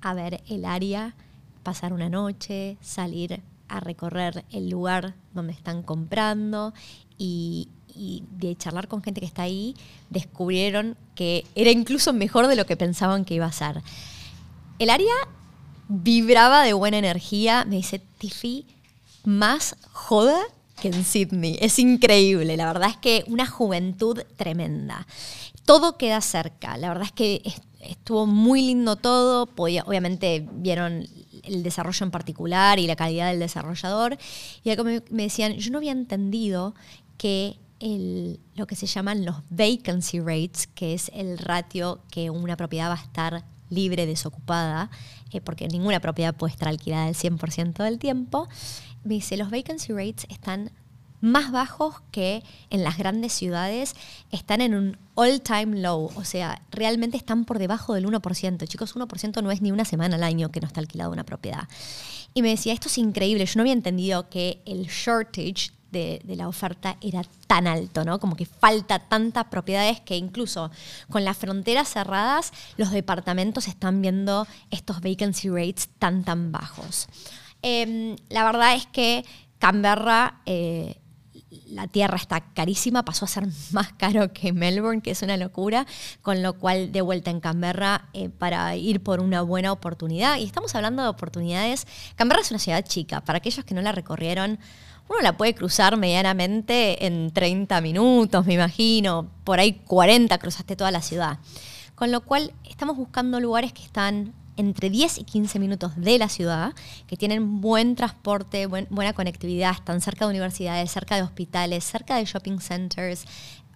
a 0.00 0.14
ver 0.14 0.42
el 0.48 0.64
área, 0.64 1.14
pasar 1.62 1.92
una 1.92 2.08
noche, 2.08 2.76
salir 2.80 3.40
a 3.68 3.80
recorrer 3.80 4.44
el 4.50 4.68
lugar 4.68 5.14
donde 5.34 5.52
están 5.52 5.82
comprando 5.82 6.74
y, 7.16 7.68
y, 7.94 8.24
de 8.38 8.56
charlar 8.56 8.88
con 8.88 9.02
gente 9.02 9.20
que 9.20 9.26
está 9.26 9.42
ahí, 9.42 9.74
descubrieron 10.10 10.96
que 11.14 11.44
era 11.54 11.70
incluso 11.70 12.12
mejor 12.12 12.46
de 12.46 12.56
lo 12.56 12.66
que 12.66 12.76
pensaban 12.76 13.24
que 13.24 13.34
iba 13.34 13.46
a 13.46 13.52
ser. 13.52 13.82
El 14.78 14.90
área 14.90 15.12
vibraba 15.88 16.62
de 16.62 16.72
buena 16.72 16.98
energía. 16.98 17.64
Me 17.64 17.76
dice, 17.76 18.00
Tiffy, 18.18 18.66
más 19.24 19.76
joda 19.92 20.38
que 20.80 20.88
en 20.88 21.04
Sydney. 21.04 21.58
Es 21.60 21.78
increíble, 21.78 22.56
la 22.56 22.66
verdad 22.66 22.90
es 22.90 22.96
que 22.96 23.24
una 23.26 23.46
juventud 23.46 24.22
tremenda. 24.36 25.06
todo 25.64 25.98
queda 25.98 26.20
cerca. 26.22 26.78
La 26.78 26.88
verdad 26.88 27.04
es 27.04 27.12
que 27.12 27.42
estuvo 27.80 28.26
muy 28.26 28.62
lindo 28.62 28.96
todo. 28.96 29.46
Podía, 29.46 29.82
obviamente 29.84 30.46
vieron 30.52 31.06
el 31.42 31.62
desarrollo 31.62 32.04
en 32.04 32.10
particular 32.10 32.78
y 32.78 32.86
la 32.86 32.96
calidad 32.96 33.30
del 33.30 33.40
desarrollador. 33.40 34.18
Y 34.64 34.70
acá 34.70 34.82
me, 34.82 35.02
decían, 35.10 35.54
yo 35.54 35.70
no 35.70 35.78
había 35.78 35.92
entendido 35.92 36.74
que 37.16 37.56
el, 37.80 38.40
lo 38.54 38.66
que 38.66 38.76
se 38.76 38.86
llaman 38.86 39.24
los 39.24 39.36
vacancy 39.50 40.20
rates, 40.20 40.68
que 40.68 40.94
es 40.94 41.10
el 41.14 41.38
ratio 41.38 42.00
que 42.10 42.30
una 42.30 42.56
propiedad 42.56 42.90
va 42.90 42.94
a 42.94 43.02
estar 43.02 43.44
libre, 43.70 44.06
desocupada, 44.06 44.90
eh, 45.32 45.40
porque 45.40 45.68
ninguna 45.68 46.00
propiedad 46.00 46.34
puede 46.34 46.52
estar 46.52 46.68
alquilada 46.68 47.08
el 47.08 47.14
100% 47.14 47.82
del 47.84 47.98
tiempo, 47.98 48.48
me 49.04 49.14
dice, 49.14 49.36
los 49.36 49.50
vacancy 49.50 49.92
rates 49.92 50.26
están 50.28 50.70
más 51.20 51.50
bajos 51.50 51.96
que 52.10 52.42
en 52.70 52.84
las 52.84 52.96
grandes 52.96 53.32
ciudades, 53.32 53.94
están 54.30 54.60
en 54.60 54.74
un 54.74 54.98
all-time 55.14 55.80
low, 55.80 56.10
o 56.14 56.24
sea, 56.24 56.62
realmente 56.70 57.16
están 57.16 57.44
por 57.44 57.58
debajo 57.58 57.94
del 57.94 58.06
1%. 58.06 58.68
Chicos, 58.68 58.94
1% 58.94 59.42
no 59.42 59.50
es 59.50 59.60
ni 59.60 59.72
una 59.72 59.84
semana 59.84 60.16
al 60.16 60.22
año 60.22 60.50
que 60.50 60.60
no 60.60 60.66
está 60.66 60.80
alquilada 60.80 61.10
una 61.10 61.24
propiedad. 61.24 61.68
Y 62.34 62.42
me 62.42 62.50
decía, 62.50 62.72
esto 62.72 62.88
es 62.88 62.98
increíble, 62.98 63.44
yo 63.46 63.52
no 63.56 63.62
había 63.62 63.72
entendido 63.72 64.28
que 64.28 64.62
el 64.64 64.86
shortage 64.86 65.72
de, 65.90 66.22
la 66.24 66.48
oferta 66.48 66.96
era 67.00 67.22
tan 67.46 67.66
alto, 67.66 68.04
¿no? 68.04 68.18
Como 68.18 68.36
que 68.36 68.46
falta 68.46 68.98
tantas 68.98 69.46
propiedades 69.46 70.00
que 70.00 70.16
incluso 70.16 70.70
con 71.08 71.24
las 71.24 71.36
fronteras 71.36 71.88
cerradas, 71.88 72.52
los 72.76 72.90
departamentos 72.90 73.68
están 73.68 74.02
viendo 74.02 74.46
estos 74.70 75.00
vacancy 75.00 75.48
rates 75.48 75.88
tan, 75.98 76.24
tan 76.24 76.52
bajos. 76.52 77.08
Em, 77.62 78.16
la 78.28 78.44
verdad 78.44 78.74
es 78.74 78.86
que 78.86 79.24
Canberra 79.58 80.40
eh, 80.46 81.00
la 81.70 81.86
tierra 81.86 82.16
está 82.16 82.40
carísima, 82.52 83.04
pasó 83.04 83.24
a 83.24 83.28
ser 83.28 83.46
más 83.72 83.92
caro 83.94 84.32
que 84.32 84.52
Melbourne, 84.52 85.00
que 85.00 85.10
es 85.10 85.22
una 85.22 85.36
locura, 85.36 85.86
con 86.22 86.42
lo 86.42 86.54
cual 86.54 86.92
de 86.92 87.00
vuelta 87.00 87.30
en 87.30 87.40
Canberra 87.40 88.08
eh, 88.12 88.28
para 88.28 88.76
ir 88.76 89.02
por 89.02 89.20
una 89.20 89.42
buena 89.42 89.72
oportunidad. 89.72 90.38
Y 90.38 90.44
estamos 90.44 90.74
hablando 90.74 91.02
de 91.02 91.08
oportunidades. 91.08 91.86
Canberra 92.16 92.42
es 92.42 92.50
una 92.50 92.60
ciudad 92.60 92.84
chica, 92.84 93.20
para 93.22 93.38
aquellos 93.38 93.64
que 93.64 93.74
no 93.74 93.82
la 93.82 93.92
recorrieron, 93.92 94.58
uno 95.08 95.20
la 95.20 95.36
puede 95.36 95.54
cruzar 95.54 95.96
medianamente 95.96 97.06
en 97.06 97.32
30 97.32 97.80
minutos, 97.80 98.46
me 98.46 98.54
imagino, 98.54 99.30
por 99.44 99.58
ahí 99.58 99.74
40 99.86 100.36
cruzaste 100.38 100.76
toda 100.76 100.90
la 100.90 101.02
ciudad. 101.02 101.38
Con 101.94 102.12
lo 102.12 102.20
cual 102.20 102.52
estamos 102.68 102.96
buscando 102.96 103.40
lugares 103.40 103.72
que 103.72 103.82
están 103.82 104.34
entre 104.56 104.90
10 104.90 105.18
y 105.18 105.24
15 105.24 105.58
minutos 105.60 105.92
de 105.96 106.18
la 106.18 106.28
ciudad, 106.28 106.74
que 107.06 107.16
tienen 107.16 107.60
buen 107.60 107.94
transporte, 107.94 108.66
buena 108.66 109.12
conectividad, 109.12 109.72
están 109.72 110.00
cerca 110.00 110.24
de 110.24 110.30
universidades, 110.30 110.90
cerca 110.90 111.16
de 111.16 111.22
hospitales, 111.22 111.84
cerca 111.84 112.16
de 112.16 112.24
shopping 112.24 112.58
centers, 112.58 113.24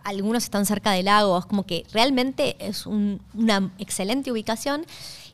algunos 0.05 0.45
están 0.45 0.67
cerca 0.67 0.91
de 0.91 1.05
lagos, 1.05 1.47
como 1.47 1.65
que 1.65 1.87
realmente 1.93 2.57
es 2.59 2.87
una 2.87 3.71
excelente 3.79 4.33
ubicación 4.33 4.85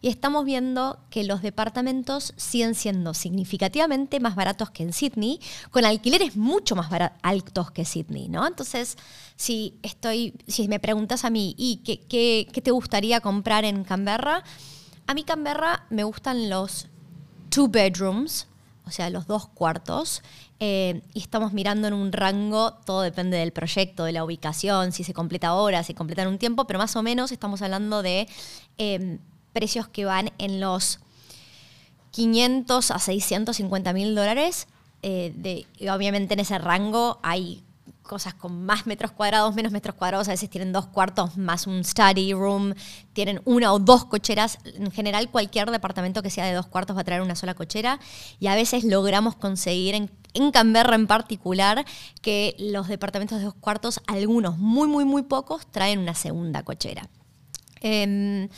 y 0.00 0.08
estamos 0.08 0.44
viendo 0.44 0.98
que 1.10 1.24
los 1.24 1.42
departamentos 1.42 2.34
siguen 2.36 2.74
siendo 2.74 3.14
significativamente 3.14 4.20
más 4.20 4.34
baratos 4.34 4.70
que 4.70 4.82
en 4.82 4.92
Sydney, 4.92 5.40
con 5.70 5.84
alquileres 5.84 6.36
mucho 6.36 6.76
más 6.76 6.88
altos 7.22 7.70
que 7.70 7.84
Sydney, 7.84 8.28
¿no? 8.28 8.46
Entonces, 8.46 8.96
si 9.36 9.74
estoy, 9.82 10.34
si 10.46 10.68
me 10.68 10.80
preguntas 10.80 11.24
a 11.24 11.30
mí, 11.30 11.54
¿y 11.58 11.78
qué, 11.78 12.46
qué 12.52 12.62
te 12.62 12.70
gustaría 12.70 13.20
comprar 13.20 13.64
en 13.64 13.84
Canberra? 13.84 14.44
A 15.06 15.14
mí 15.14 15.24
Canberra 15.24 15.86
me 15.90 16.04
gustan 16.04 16.50
los 16.50 16.86
two 17.48 17.68
bedrooms, 17.68 18.46
o 18.86 18.90
sea, 18.90 19.10
los 19.10 19.26
dos 19.26 19.48
cuartos. 19.48 20.22
Eh, 20.60 21.02
y 21.14 21.20
estamos 21.20 21.52
mirando 21.52 21.86
en 21.86 21.94
un 21.94 22.10
rango, 22.10 22.72
todo 22.84 23.02
depende 23.02 23.36
del 23.36 23.52
proyecto, 23.52 24.04
de 24.04 24.12
la 24.12 24.24
ubicación, 24.24 24.90
si 24.90 25.04
se 25.04 25.14
completa 25.14 25.48
ahora, 25.48 25.84
si 25.84 25.94
completa 25.94 26.22
en 26.22 26.28
un 26.28 26.38
tiempo, 26.38 26.66
pero 26.66 26.80
más 26.80 26.96
o 26.96 27.02
menos 27.02 27.30
estamos 27.30 27.62
hablando 27.62 28.02
de 28.02 28.28
em, 28.76 29.18
precios 29.52 29.88
que 29.88 30.04
van 30.04 30.30
en 30.38 30.60
los 30.60 31.00
500 32.12 32.90
a 32.90 32.98
650 32.98 33.92
mil 33.92 34.14
dólares. 34.14 34.66
Eh, 35.02 35.66
obviamente 35.88 36.34
en 36.34 36.40
ese 36.40 36.58
rango 36.58 37.20
hay 37.22 37.62
cosas 38.08 38.34
con 38.34 38.64
más 38.64 38.86
metros 38.86 39.12
cuadrados, 39.12 39.54
menos 39.54 39.70
metros 39.70 39.94
cuadrados, 39.94 40.26
a 40.26 40.32
veces 40.32 40.50
tienen 40.50 40.72
dos 40.72 40.86
cuartos 40.86 41.36
más 41.36 41.68
un 41.68 41.84
study 41.84 42.32
room, 42.32 42.74
tienen 43.12 43.40
una 43.44 43.72
o 43.72 43.78
dos 43.78 44.06
cocheras. 44.06 44.58
En 44.64 44.90
general, 44.90 45.30
cualquier 45.30 45.70
departamento 45.70 46.22
que 46.22 46.30
sea 46.30 46.46
de 46.46 46.54
dos 46.54 46.66
cuartos 46.66 46.96
va 46.96 47.02
a 47.02 47.04
traer 47.04 47.22
una 47.22 47.36
sola 47.36 47.54
cochera 47.54 48.00
y 48.40 48.48
a 48.48 48.56
veces 48.56 48.82
logramos 48.82 49.36
conseguir 49.36 49.94
en, 49.94 50.10
Canberra 50.52 50.94
en 50.94 51.06
particular 51.06 51.84
que 52.22 52.56
los 52.58 52.88
departamentos 52.88 53.38
de 53.38 53.44
dos 53.44 53.54
cuartos, 53.54 54.00
algunos 54.06 54.56
muy, 54.56 54.88
muy, 54.88 55.04
muy 55.04 55.22
pocos, 55.22 55.66
traen 55.70 55.98
una 55.98 56.14
segunda 56.14 56.62
cochera. 56.62 57.08
Em, 57.80 58.48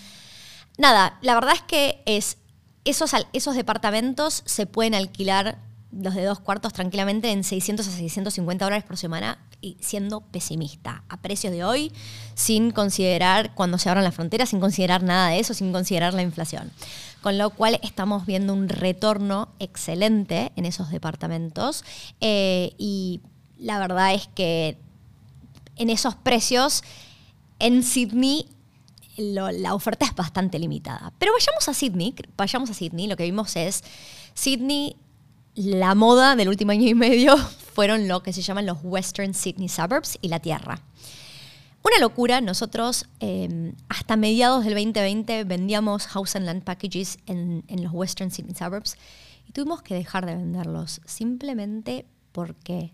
nada, 0.80 1.18
la 1.22 1.34
verdad 1.34 1.54
es 1.54 1.62
que 1.62 2.02
es, 2.06 2.38
esos, 2.84 3.12
esos 3.32 3.54
departamentos 3.54 4.42
se 4.46 4.66
pueden 4.66 4.94
alquilar 4.94 5.58
los 5.92 6.14
de 6.14 6.24
dos 6.24 6.38
cuartos 6.38 6.72
tranquilamente 6.72 7.32
en 7.32 7.42
600 7.42 7.86
a 7.86 7.90
650 7.90 8.64
dólares 8.64 8.84
por 8.84 8.96
semana 8.96 9.38
y 9.60 9.76
siendo 9.80 10.20
pesimista 10.20 11.02
a 11.08 11.16
precios 11.18 11.52
de 11.52 11.64
hoy, 11.64 11.92
sin 12.34 12.70
considerar 12.70 13.54
cuando 13.54 13.76
se 13.76 13.88
abran 13.88 14.04
las 14.04 14.14
fronteras, 14.14 14.50
sin 14.50 14.60
considerar 14.60 15.02
nada 15.02 15.30
de 15.30 15.40
eso, 15.40 15.52
sin 15.52 15.72
considerar 15.72 16.14
la 16.14 16.22
inflación. 16.22 16.70
Con 17.22 17.38
lo 17.38 17.50
cual 17.50 17.78
estamos 17.82 18.24
viendo 18.24 18.54
un 18.54 18.68
retorno 18.68 19.48
excelente 19.58 20.52
en 20.56 20.64
esos 20.64 20.90
departamentos 20.90 21.84
eh, 22.20 22.72
y 22.78 23.20
la 23.58 23.78
verdad 23.78 24.14
es 24.14 24.28
que 24.28 24.78
en 25.76 25.90
esos 25.90 26.14
precios 26.14 26.82
en 27.58 27.82
Sydney 27.82 28.46
la 29.20 29.74
oferta 29.74 30.06
es 30.06 30.14
bastante 30.14 30.58
limitada. 30.58 31.12
Pero 31.18 31.32
vayamos 31.32 31.68
a 31.68 31.74
Sydney, 31.74 32.14
vayamos 32.36 32.70
a 32.70 32.74
Sydney, 32.74 33.06
lo 33.06 33.16
que 33.16 33.24
vimos 33.24 33.54
es 33.56 33.82
Sydney 34.34 34.96
la 35.54 35.94
moda 35.94 36.36
del 36.36 36.48
último 36.48 36.72
año 36.72 36.88
y 36.88 36.94
medio 36.94 37.36
fueron 37.74 38.08
lo 38.08 38.22
que 38.22 38.32
se 38.32 38.42
llaman 38.42 38.66
los 38.66 38.78
Western 38.82 39.34
Sydney 39.34 39.68
Suburbs 39.68 40.18
y 40.20 40.28
la 40.28 40.40
Tierra. 40.40 40.80
Una 41.82 41.98
locura, 41.98 42.40
nosotros 42.40 43.06
em, 43.20 43.74
hasta 43.88 44.16
mediados 44.16 44.64
del 44.64 44.74
2020 44.74 45.44
vendíamos 45.44 46.06
House 46.08 46.36
and 46.36 46.44
Land 46.44 46.62
Packages 46.62 47.18
en, 47.26 47.64
en, 47.68 47.82
los 47.82 47.92
Western 47.92 48.30
Sydney 48.30 48.54
Suburbs 48.54 48.96
y 49.48 49.52
tuvimos 49.52 49.80
que 49.82 49.94
dejar 49.94 50.26
de 50.26 50.36
venderlos 50.36 51.00
simplemente 51.06 52.04
porque 52.32 52.92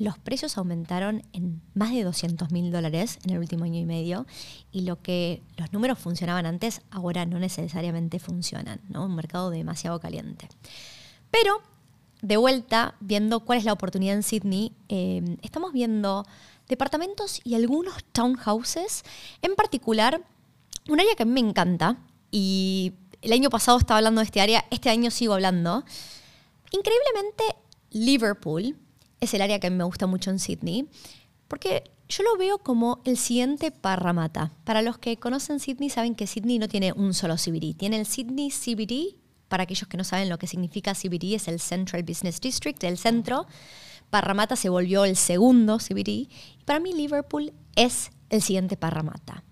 los 0.00 0.18
precios 0.18 0.56
aumentaron 0.56 1.22
en 1.34 1.60
más 1.74 1.92
de 1.92 2.04
200 2.04 2.50
mil 2.52 2.72
dólares 2.72 3.18
en 3.22 3.32
el 3.32 3.38
último 3.38 3.64
año 3.64 3.78
y 3.78 3.84
medio 3.84 4.26
y 4.72 4.80
lo 4.80 5.02
que 5.02 5.42
los 5.58 5.74
números 5.74 5.98
funcionaban 5.98 6.46
antes 6.46 6.80
ahora 6.90 7.26
no 7.26 7.38
necesariamente 7.38 8.18
funcionan, 8.18 8.80
¿no? 8.88 9.04
Un 9.04 9.14
mercado 9.14 9.50
demasiado 9.50 10.00
caliente. 10.00 10.48
Pero, 11.30 11.60
de 12.22 12.38
vuelta, 12.38 12.94
viendo 13.00 13.40
cuál 13.40 13.58
es 13.58 13.66
la 13.66 13.74
oportunidad 13.74 14.14
en 14.14 14.22
Sydney, 14.22 14.72
eh, 14.88 15.36
estamos 15.42 15.74
viendo 15.74 16.24
departamentos 16.66 17.42
y 17.44 17.54
algunos 17.54 18.02
townhouses, 18.12 19.04
en 19.42 19.54
particular, 19.54 20.24
un 20.88 20.98
área 20.98 21.14
que 21.14 21.24
a 21.24 21.26
mí 21.26 21.32
me 21.32 21.46
encanta, 21.46 21.98
y 22.30 22.94
el 23.20 23.34
año 23.34 23.50
pasado 23.50 23.76
estaba 23.76 23.98
hablando 23.98 24.22
de 24.22 24.24
este 24.24 24.40
área, 24.40 24.64
este 24.70 24.88
año 24.88 25.10
sigo 25.10 25.34
hablando. 25.34 25.84
Increíblemente, 26.70 27.44
Liverpool 27.90 28.78
es 29.20 29.34
el 29.34 29.42
área 29.42 29.60
que 29.60 29.70
me 29.70 29.84
gusta 29.84 30.06
mucho 30.06 30.30
en 30.30 30.38
Sydney, 30.38 30.88
porque 31.48 31.90
yo 32.08 32.22
lo 32.24 32.36
veo 32.36 32.58
como 32.58 33.00
el 33.04 33.16
siguiente 33.16 33.70
Parramatta. 33.70 34.52
Para 34.64 34.82
los 34.82 34.98
que 34.98 35.16
conocen 35.16 35.60
Sydney 35.60 35.90
saben 35.90 36.14
que 36.14 36.26
Sydney 36.26 36.58
no 36.58 36.68
tiene 36.68 36.92
un 36.92 37.14
solo 37.14 37.36
CBD, 37.36 37.76
tiene 37.76 37.98
el 37.98 38.06
Sydney 38.06 38.50
CBD 38.50 39.20
para 39.50 39.64
aquellos 39.64 39.88
que 39.88 39.96
no 39.96 40.04
saben 40.04 40.28
lo 40.28 40.38
que 40.38 40.46
significa 40.46 40.94
CBD, 40.94 41.34
es 41.34 41.48
el 41.48 41.58
Central 41.58 42.04
Business 42.04 42.40
District, 42.40 42.82
el 42.84 42.96
centro. 42.96 43.46
Parramatta 44.08 44.54
se 44.54 44.68
volvió 44.68 45.04
el 45.04 45.16
segundo 45.16 45.78
CBD. 45.78 46.08
Y 46.08 46.64
para 46.64 46.78
mí 46.78 46.92
Liverpool 46.92 47.52
es 47.74 48.10
el 48.28 48.42
siguiente 48.42 48.76
Parramatta. 48.76 49.42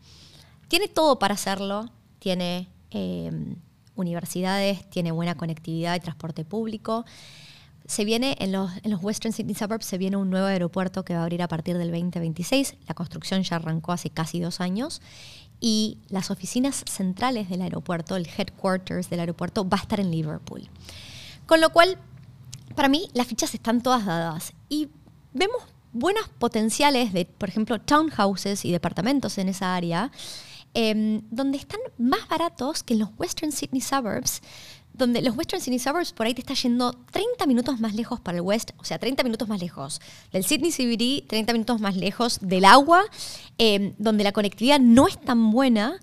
Tiene 0.68 0.86
todo 0.86 1.18
para 1.18 1.34
hacerlo. 1.34 1.90
Tiene 2.20 2.68
em, 2.90 3.56
universidades, 3.96 4.88
tiene 4.88 5.10
buena 5.10 5.36
conectividad 5.36 5.96
y 5.96 6.00
transporte 6.00 6.44
público. 6.44 7.04
Se 7.88 8.04
viene 8.04 8.36
en 8.38 8.52
los, 8.52 8.70
en 8.82 8.90
los 8.90 9.02
Western 9.02 9.32
Sydney 9.32 9.54
Suburbs, 9.54 9.86
se 9.86 9.96
viene 9.96 10.18
un 10.18 10.28
nuevo 10.28 10.46
aeropuerto 10.46 11.06
que 11.06 11.14
va 11.14 11.20
a 11.20 11.22
abrir 11.22 11.40
a 11.40 11.48
partir 11.48 11.78
del 11.78 11.90
2026. 11.90 12.76
La 12.86 12.94
construcción 12.94 13.42
ya 13.42 13.56
arrancó 13.56 13.92
hace 13.92 14.10
casi 14.10 14.40
dos 14.40 14.60
años 14.60 15.00
y 15.58 15.96
las 16.10 16.30
oficinas 16.30 16.84
centrales 16.86 17.48
del 17.48 17.62
aeropuerto, 17.62 18.14
el 18.16 18.28
headquarters 18.28 19.08
del 19.08 19.20
aeropuerto, 19.20 19.66
va 19.66 19.78
a 19.78 19.80
estar 19.80 20.00
en 20.00 20.10
Liverpool. 20.10 20.68
Con 21.46 21.62
lo 21.62 21.70
cual, 21.70 21.96
para 22.74 22.90
mí, 22.90 23.08
las 23.14 23.26
fichas 23.26 23.54
están 23.54 23.82
todas 23.82 24.04
dadas 24.04 24.52
y 24.68 24.90
vemos 25.32 25.62
buenas 25.94 26.28
potenciales 26.38 27.14
de, 27.14 27.24
por 27.24 27.48
ejemplo, 27.48 27.80
townhouses 27.80 28.66
y 28.66 28.70
departamentos 28.70 29.38
en 29.38 29.48
esa 29.48 29.74
área, 29.74 30.12
em, 30.74 31.22
donde 31.30 31.56
están 31.56 31.80
más 31.96 32.28
baratos 32.28 32.82
que 32.82 32.92
en 32.92 33.00
los 33.00 33.08
Western 33.16 33.50
Sydney 33.50 33.80
Suburbs, 33.80 34.42
donde 34.98 35.22
los 35.22 35.36
Western 35.36 35.62
Sydney 35.62 35.78
Suburbs 35.78 36.12
por 36.12 36.26
ahí 36.26 36.34
te 36.34 36.40
está 36.40 36.54
yendo 36.54 36.92
30 37.12 37.46
minutos 37.46 37.80
más 37.80 37.94
lejos 37.94 38.20
para 38.20 38.38
el 38.38 38.42
West, 38.42 38.72
o 38.78 38.84
sea, 38.84 38.98
30 38.98 39.22
minutos 39.22 39.48
más 39.48 39.60
lejos 39.60 40.00
del 40.32 40.44
Sydney 40.44 40.72
CBD, 40.72 41.26
30 41.26 41.52
minutos 41.52 41.80
más 41.80 41.96
lejos 41.96 42.38
del 42.42 42.64
agua, 42.64 43.04
eh, 43.58 43.94
donde 43.98 44.24
la 44.24 44.32
conectividad 44.32 44.80
no 44.80 45.06
es 45.06 45.18
tan 45.20 45.50
buena 45.50 45.98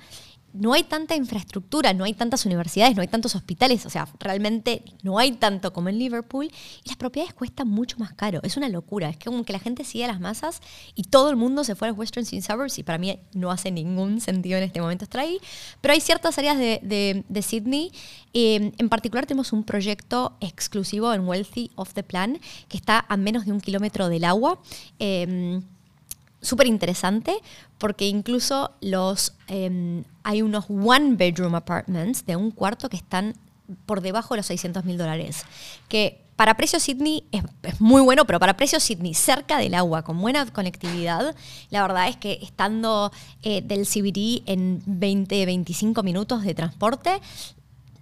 no 0.57 0.73
hay 0.73 0.83
tanta 0.83 1.15
infraestructura, 1.15 1.93
no 1.93 2.03
hay 2.03 2.13
tantas 2.13 2.45
universidades, 2.45 2.95
no 2.95 3.01
hay 3.01 3.07
tantos 3.07 3.35
hospitales, 3.35 3.85
o 3.85 3.89
sea, 3.89 4.07
realmente 4.19 4.83
no 5.03 5.17
hay 5.17 5.33
tanto 5.33 5.73
como 5.73 5.89
en 5.89 5.99
Liverpool 5.99 6.45
y 6.83 6.87
las 6.87 6.97
propiedades 6.97 7.33
cuestan 7.33 7.67
mucho 7.67 7.97
más 7.97 8.13
caro. 8.13 8.39
Es 8.43 8.57
una 8.57 8.69
locura, 8.69 9.09
es 9.09 9.17
como 9.17 9.43
que 9.43 9.53
la 9.53 9.59
gente 9.59 9.83
sigue 9.83 10.05
a 10.05 10.07
las 10.07 10.19
masas 10.19 10.61
y 10.95 11.03
todo 11.03 11.29
el 11.29 11.35
mundo 11.35 11.63
se 11.63 11.75
fue 11.75 11.87
a 11.87 11.91
los 11.91 11.97
Western 11.99 12.25
Suburbs 12.25 12.79
y 12.79 12.83
para 12.83 12.97
mí 12.97 13.19
no 13.33 13.51
hace 13.51 13.71
ningún 13.71 14.21
sentido 14.21 14.57
en 14.57 14.63
este 14.63 14.81
momento 14.81 15.03
estar 15.03 15.21
ahí. 15.21 15.39
Pero 15.81 15.93
hay 15.93 16.01
ciertas 16.01 16.37
áreas 16.37 16.57
de, 16.57 17.23
Sydney, 17.41 17.91
eh, 18.33 18.71
en 18.77 18.89
particular 18.89 19.25
tenemos 19.25 19.53
un 19.53 19.63
proyecto 19.63 20.35
exclusivo 20.39 21.13
en 21.13 21.27
Wealthy 21.27 21.71
of 21.75 21.93
the 21.93 22.03
Plan 22.03 22.39
que 22.67 22.77
está 22.77 23.05
a 23.07 23.17
menos 23.17 23.45
de 23.45 23.51
un 23.51 23.61
kilómetro 23.61 24.09
del 24.09 24.23
agua. 24.23 24.59
Eh, 24.99 25.61
súper 26.41 26.67
interesante 26.67 27.35
porque 27.77 28.07
incluso 28.07 28.71
los 28.81 29.33
em, 29.47 30.03
hay 30.23 30.41
unos 30.41 30.65
one 30.69 31.15
bedroom 31.15 31.55
apartments 31.55 32.25
de 32.25 32.35
un 32.35 32.51
cuarto 32.51 32.89
que 32.89 32.97
están 32.97 33.35
por 33.85 34.01
debajo 34.01 34.33
de 34.33 34.39
los 34.39 34.45
600 34.47 34.85
mil 34.85 34.97
dólares. 34.97 35.43
Que 35.87 36.25
para 36.35 36.55
precio 36.55 36.79
Sydney 36.79 37.23
es, 37.31 37.43
muy 37.79 38.01
bueno, 38.01 38.25
pero 38.25 38.39
para 38.39 38.57
precio 38.57 38.79
Sydney, 38.79 39.13
cerca 39.13 39.57
del 39.57 39.73
agua, 39.73 40.03
con 40.03 40.19
buena 40.19 40.45
conectividad, 40.47 41.35
la 41.69 41.81
verdad 41.81 42.09
es 42.09 42.17
que 42.17 42.39
estando 42.41 43.11
eh, 43.41 43.61
del 43.61 43.85
CBD 43.85 44.43
en 44.45 44.81
20, 44.85 45.45
25 45.45 46.03
minutos 46.03 46.43
de 46.43 46.53
transporte, 46.53 47.21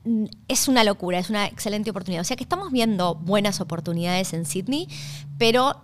mm, 0.06 0.26
es 0.48 0.68
una 0.68 0.84
locura, 0.84 1.20
es 1.20 1.30
una 1.30 1.46
excelente 1.46 1.92
oportunidad. 1.92 2.22
O 2.22 2.26
sea 2.26 2.36
que 2.36 2.44
estamos 2.44 2.72
viendo 2.72 3.16
buenas 3.16 3.62
oportunidades 3.62 4.34
en 4.34 4.46
Sydney, 4.46 4.88
pero 5.38 5.80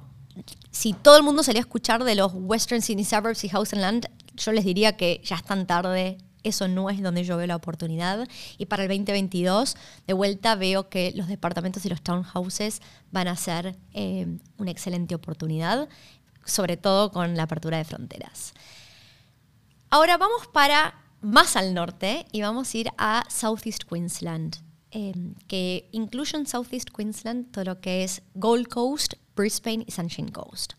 si 0.72 0.94
todo 0.94 1.18
el 1.18 1.24
mundo 1.24 1.44
salía 1.44 1.62
a 1.62 1.66
escuchar 1.66 2.04
de 2.04 2.16
los 2.16 2.32
Western 2.34 2.82
Sydney 2.82 3.06
Suburbs 3.06 3.44
y 3.44 3.50
House 3.50 3.74
and 3.74 3.82
Land, 3.82 4.10
yo 4.36 4.52
les 4.52 4.66
diría 4.66 4.96
que 4.96 5.22
ya 5.24 5.36
es 5.36 5.44
tan 5.44 5.68
tarde, 5.68 6.18
eso 6.44 6.68
no 6.68 6.90
es 6.90 7.02
donde 7.02 7.24
yo 7.24 7.38
veo 7.38 7.48
la 7.48 7.56
oportunidad. 7.56 8.28
Y 8.58 8.66
para 8.66 8.84
el 8.84 8.90
2022, 8.90 9.76
de 10.08 10.14
vuelta, 10.14 10.56
veo 10.56 10.90
que 10.90 11.12
los 11.16 11.28
departamentos 11.28 11.86
y 11.86 11.90
los 11.90 12.02
townhouses 12.02 12.82
van 13.12 13.28
a 13.28 13.36
ser 13.36 13.76
eh, 13.94 14.28
una 14.58 14.72
excelente 14.72 15.16
oportunidad, 15.16 15.90
sobre 16.46 16.78
todo 16.78 17.12
con 17.12 17.36
la 17.36 17.44
apertura 17.44 17.78
de 17.78 17.86
fronteras. 17.86 18.54
Ahora 19.90 20.18
vamos 20.18 20.48
para 20.48 20.96
más 21.22 21.56
al 21.56 21.74
norte 21.74 22.26
y 22.32 22.42
vamos 22.42 22.74
a 22.74 22.78
ir 22.78 22.90
a 22.98 23.26
Southeast 23.30 23.84
Queensland, 23.84 24.58
eh, 24.92 25.14
que 25.48 25.88
incluye 25.92 26.38
en 26.38 26.48
Southeast 26.48 26.90
Queensland 26.90 27.52
todo 27.52 27.64
lo 27.66 27.82
que 27.82 28.04
es 28.04 28.22
Gold 28.36 28.68
Coast, 28.68 29.14
Brisbane 29.36 29.84
y 29.88 29.92
Sunshine 29.92 30.32
Coast. 30.32 30.74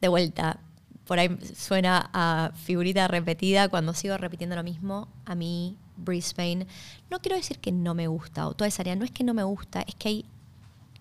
De 0.00 0.08
vuelta, 0.08 0.60
por 1.06 1.18
ahí 1.18 1.36
suena 1.54 2.10
a 2.12 2.52
figurita 2.54 3.08
repetida 3.08 3.68
cuando 3.68 3.94
sigo 3.94 4.16
repitiendo 4.18 4.56
lo 4.56 4.62
mismo. 4.62 5.08
A 5.24 5.34
mí, 5.34 5.76
Brisbane, 5.96 6.66
no 7.10 7.20
quiero 7.20 7.36
decir 7.36 7.58
que 7.58 7.72
no 7.72 7.94
me 7.94 8.08
gusta 8.08 8.46
o 8.48 8.54
toda 8.54 8.68
esa 8.68 8.82
área, 8.82 8.96
no 8.96 9.04
es 9.04 9.10
que 9.10 9.24
no 9.24 9.34
me 9.34 9.44
gusta, 9.44 9.82
es 9.82 9.94
que 9.94 10.08
hay 10.08 10.24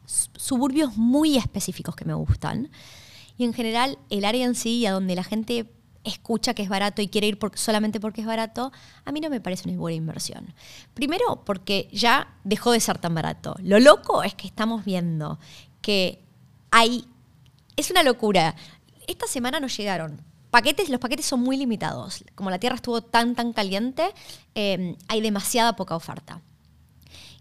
suburbios 0.05 0.97
muy 0.97 1.37
específicos 1.37 1.95
que 1.95 2.05
me 2.05 2.13
gustan. 2.13 2.69
Y 3.37 3.43
en 3.43 3.53
general, 3.53 3.97
el 4.09 4.25
área 4.25 4.45
en 4.45 4.55
sí, 4.55 4.85
a 4.85 4.91
donde 4.91 5.15
la 5.15 5.23
gente 5.23 5.69
escucha 6.05 6.53
que 6.53 6.63
es 6.63 6.69
barato 6.69 7.01
y 7.01 7.07
quiere 7.07 7.27
ir 7.27 7.37
solamente 7.55 7.99
porque 7.99 8.21
es 8.21 8.27
barato, 8.27 8.71
a 9.03 9.11
mí 9.11 9.19
no 9.19 9.29
me 9.29 9.41
parece 9.41 9.69
una 9.69 9.77
buena 9.77 9.95
inversión. 9.95 10.53
Primero, 10.93 11.43
porque 11.45 11.89
ya 11.91 12.35
dejó 12.43 12.71
de 12.71 12.79
ser 12.79 12.97
tan 12.99 13.13
barato. 13.13 13.55
Lo 13.61 13.79
loco 13.79 14.23
es 14.23 14.33
que 14.35 14.47
estamos 14.47 14.85
viendo 14.85 15.39
que 15.81 16.23
hay... 16.71 17.05
Es 17.75 17.91
una 17.91 18.03
locura. 18.03 18.55
Esta 19.07 19.27
semana 19.27 19.59
nos 19.59 19.75
llegaron 19.75 20.21
paquetes, 20.55 20.87
los 20.87 21.01
paquetes 21.01 21.25
son 21.25 21.41
muy 21.41 21.57
limitados. 21.57 22.23
Como 22.33 22.49
la 22.49 22.59
tierra 22.59 22.77
estuvo 22.77 23.01
tan, 23.01 23.35
tan 23.35 23.51
caliente, 23.51 24.13
em, 24.53 24.95
hay 25.09 25.19
demasiada 25.19 25.75
poca 25.75 25.97
oferta. 25.97 26.41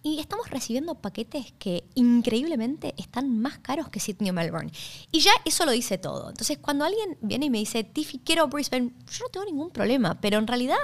Y 0.07 0.21
estamos 0.21 0.51
recibiendo 0.51 0.97
paquetes 0.97 1.55
que 1.59 1.83
increíblemente 1.95 2.95
están 2.99 3.41
más 3.41 3.57
caros 3.61 3.89
que 3.89 4.01
Sydney 4.01 4.29
o 4.29 4.33
Melbourne. 4.35 4.71
Y 5.11 5.21
ya 5.21 5.31
eso 5.47 5.65
lo 5.65 5.73
dice 5.73 5.97
todo. 5.97 6.29
Entonces, 6.29 6.59
cuando 6.59 6.85
alguien 6.85 7.17
viene 7.23 7.47
y 7.47 7.51
me 7.51 7.57
dice, 7.57 7.85
Tiffy, 7.85 8.19
quiero 8.19 8.47
Brisbane, 8.49 8.93
yo 9.11 9.25
no 9.25 9.31
tengo 9.31 9.47
ningún 9.47 9.71
problema. 9.71 10.21
Pero 10.21 10.39
en 10.39 10.47
realidad 10.47 10.77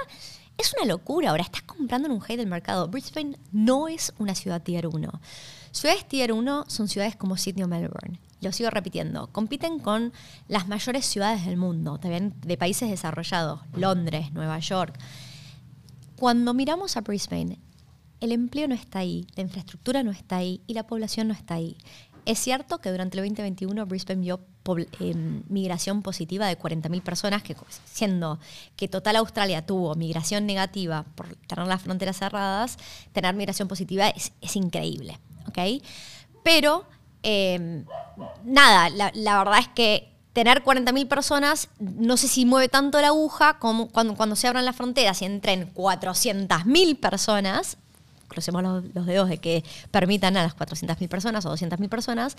es 0.57 0.73
una 0.73 0.87
locura. 0.87 1.29
Ahora 1.29 1.43
estás 1.43 1.61
comprando 1.61 2.07
en 2.07 2.15
un 2.15 2.23
hate 2.23 2.37
del 2.37 2.47
mercado. 2.47 2.87
Brisbane 2.87 3.37
no 3.51 3.87
es 3.87 4.11
una 4.17 4.33
ciudad 4.33 4.63
tier 4.63 4.87
1. 4.87 5.11
Ciudades 5.71 6.07
tier 6.07 6.33
1 6.33 6.65
son 6.67 6.87
ciudades 6.87 7.15
como 7.15 7.37
Sydney 7.37 7.63
o 7.63 7.67
Melbourne. 7.67 8.19
Lo 8.41 8.51
sigo 8.51 8.71
repitiendo. 8.71 9.27
Compiten 9.27 9.77
con 9.77 10.13
las 10.47 10.67
mayores 10.67 11.05
ciudades 11.05 11.45
del 11.45 11.57
mundo, 11.57 11.99
también 11.99 12.33
de 12.41 12.57
países 12.57 12.89
desarrollados, 12.89 13.61
Londres, 13.75 14.33
Nueva 14.33 14.57
York. 14.57 14.97
Cuando 16.15 16.55
miramos 16.55 16.97
a 16.97 17.01
Brisbane, 17.01 17.59
el 18.21 18.31
empleo 18.31 18.67
no 18.67 18.75
está 18.75 18.99
ahí, 18.99 19.27
la 19.35 19.43
infraestructura 19.43 20.03
no 20.03 20.11
está 20.11 20.37
ahí 20.37 20.61
y 20.67 20.73
la 20.73 20.83
población 20.83 21.27
no 21.27 21.33
está 21.33 21.55
ahí. 21.55 21.75
Es 22.25 22.39
cierto 22.39 22.77
que 22.77 22.91
durante 22.91 23.17
el 23.17 23.23
2021 23.23 23.85
Brisbane 23.87 24.21
vio 24.21 24.39
em, 24.99 25.41
migración 25.49 26.03
positiva 26.03 26.45
de 26.45 26.57
40.000 26.57 27.01
personas, 27.01 27.41
que 27.41 27.55
siendo 27.85 28.39
que 28.75 28.87
total 28.87 29.15
Australia 29.15 29.65
tuvo 29.65 29.95
migración 29.95 30.45
negativa 30.45 31.03
por 31.15 31.35
tener 31.47 31.65
las 31.65 31.81
fronteras 31.81 32.19
cerradas, 32.19 32.77
tener 33.11 33.33
migración 33.33 33.67
positiva 33.67 34.07
es, 34.09 34.33
es 34.39 34.55
increíble. 34.55 35.19
¿ok? 35.47 35.83
Pero, 36.43 36.85
em, 37.23 37.85
nada, 38.45 38.89
la, 38.89 39.37
verdad 39.39 39.59
es 39.59 39.67
que 39.69 40.13
tener 40.33 40.63
40.000 40.63 41.07
personas, 41.07 41.69
no 41.79 42.17
sé 42.17 42.27
si 42.27 42.45
mueve 42.45 42.69
tanto 42.69 43.01
la 43.01 43.07
aguja 43.07 43.57
como 43.57 43.87
cuando, 43.89 44.15
cuando 44.15 44.35
se 44.35 44.47
abran 44.47 44.65
las 44.65 44.75
fronteras 44.75 45.21
y 45.23 45.25
entren 45.25 45.73
400.000 45.73 46.99
personas, 46.99 47.77
crucemos 48.31 48.63
los, 48.63 49.05
dedos 49.05 49.29
de 49.29 49.37
que 49.37 49.63
permitan 49.91 50.37
a 50.37 50.43
las 50.43 50.55
400.000 50.55 51.09
personas 51.09 51.45
o 51.45 51.53
200.000 51.53 51.89
personas, 51.89 52.37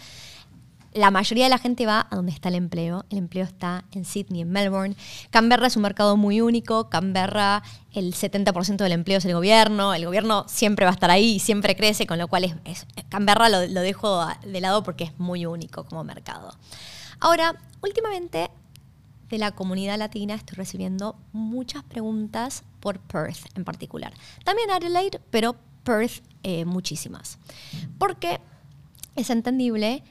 la 0.95 1.11
mayoría 1.11 1.45
de 1.45 1.51
la 1.51 1.59
gente 1.59 1.87
va 1.87 2.07
a 2.11 2.17
donde 2.17 2.33
está 2.33 2.49
el 2.49 2.55
empleo. 2.55 3.05
El 3.11 3.19
empleo 3.19 3.45
está 3.45 3.85
en 3.93 4.05
Sydney, 4.05 4.43
en 4.43 4.51
Melbourne. 4.51 4.97
Canberra 5.31 5.67
es 5.67 5.77
un 5.77 5.83
mercado 5.83 6.17
muy 6.17 6.41
único. 6.41 6.91
Canberra, 6.91 7.63
el 7.93 8.15
70% 8.15 8.77
del 8.77 8.93
empleo 8.93 9.19
es 9.19 9.25
el 9.25 9.35
gobierno. 9.35 9.95
El 9.95 10.05
gobierno 10.05 10.45
siempre 10.49 10.85
va 10.85 10.91
a 10.91 10.95
estar 10.95 11.11
ahí 11.11 11.37
y 11.37 11.39
siempre 11.39 11.77
crece, 11.77 12.07
con 12.07 12.19
lo 12.19 12.29
cual 12.29 12.45
es, 12.65 12.87
Canberra 13.09 13.49
lo, 13.49 13.67
lo 13.67 13.81
dejo 13.81 14.27
de 14.45 14.61
lado 14.61 14.83
porque 14.83 15.05
es 15.05 15.19
muy 15.19 15.47
único 15.47 15.85
como 15.85 16.05
mercado. 16.05 16.55
Ahora, 17.21 17.55
últimamente 17.83 18.51
de 19.33 19.39
la 19.39 19.53
comunidad 19.53 19.97
latina 19.99 20.35
estoy 20.35 20.57
recibiendo 20.57 21.17
muchas 21.33 21.83
preguntas 21.85 22.65
por 22.81 23.01
Perth 23.01 23.47
en 23.57 23.65
particular. 23.65 24.13
También 24.45 24.71
Adelaide, 24.71 25.21
pero 25.31 25.57
Perth 25.85 26.23
eh, 26.43 26.65
muchísimas. 26.65 27.39
Porque 27.99 28.41
es 29.17 29.31
entendible 29.31 30.03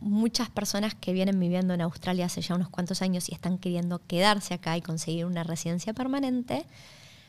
muchas 0.00 0.48
personas 0.48 0.94
que 0.94 1.12
vienen 1.12 1.38
viviendo 1.38 1.74
en 1.74 1.82
Australia 1.82 2.26
hace 2.26 2.40
ya 2.40 2.54
unos 2.54 2.68
cuantos 2.68 3.02
años 3.02 3.28
y 3.28 3.34
están 3.34 3.58
queriendo 3.58 4.00
quedarse 4.06 4.54
acá 4.54 4.76
y 4.76 4.82
conseguir 4.82 5.26
una 5.26 5.44
residencia 5.44 5.92
permanente, 5.92 6.66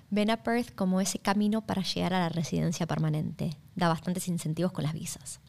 ven 0.10 0.30
a 0.30 0.44
Perth 0.44 0.74
como 0.74 1.02
ese 1.02 1.20
camino 1.20 1.62
para 1.62 1.84
llegar 1.84 2.14
a 2.14 2.20
la 2.20 2.30
residencia 2.30 2.88
permanente. 2.88 3.58
Da 3.76 3.88
bastantes 3.88 4.28
incentivos 4.28 4.72
con 4.72 4.84
las 4.84 4.94
visas. 4.94 5.40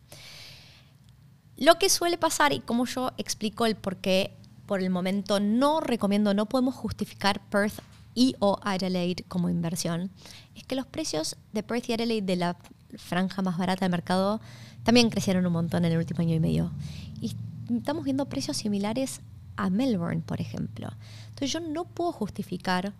Lo 1.56 1.78
que 1.78 1.88
suele 1.88 2.18
pasar, 2.18 2.52
y 2.52 2.60
como 2.60 2.86
yo 2.86 3.12
explico 3.18 3.66
el 3.66 3.76
por 3.76 3.98
qué 3.98 4.36
por 4.66 4.80
el 4.80 4.90
momento 4.90 5.38
no 5.38 5.80
recomiendo, 5.80 6.34
no 6.34 6.46
podemos 6.46 6.74
justificar 6.74 7.40
Perth 7.50 7.80
y 8.14 8.36
o 8.40 8.58
Adelaide 8.62 9.24
como 9.28 9.48
inversión, 9.48 10.10
es 10.54 10.64
que 10.64 10.76
los 10.76 10.86
precios 10.86 11.36
de 11.52 11.62
Perth 11.62 11.88
y 11.88 11.94
Adelaide 11.94 12.26
de 12.26 12.36
la 12.36 12.56
franja 12.96 13.42
más 13.42 13.58
barata 13.58 13.84
del 13.84 13.90
mercado 13.90 14.40
también 14.82 15.10
crecieron 15.10 15.46
un 15.46 15.52
montón 15.52 15.84
en 15.84 15.92
el 15.92 15.98
último 15.98 16.20
año 16.20 16.34
y 16.34 16.40
medio. 16.40 16.72
Y 17.20 17.34
estamos 17.70 18.04
viendo 18.04 18.26
precios 18.26 18.56
similares 18.56 19.20
a 19.56 19.70
Melbourne, 19.70 20.22
por 20.24 20.40
ejemplo. 20.40 20.90
Entonces 21.28 21.52
yo 21.52 21.60
no 21.60 21.84
puedo 21.84 22.12
justificar 22.12 22.92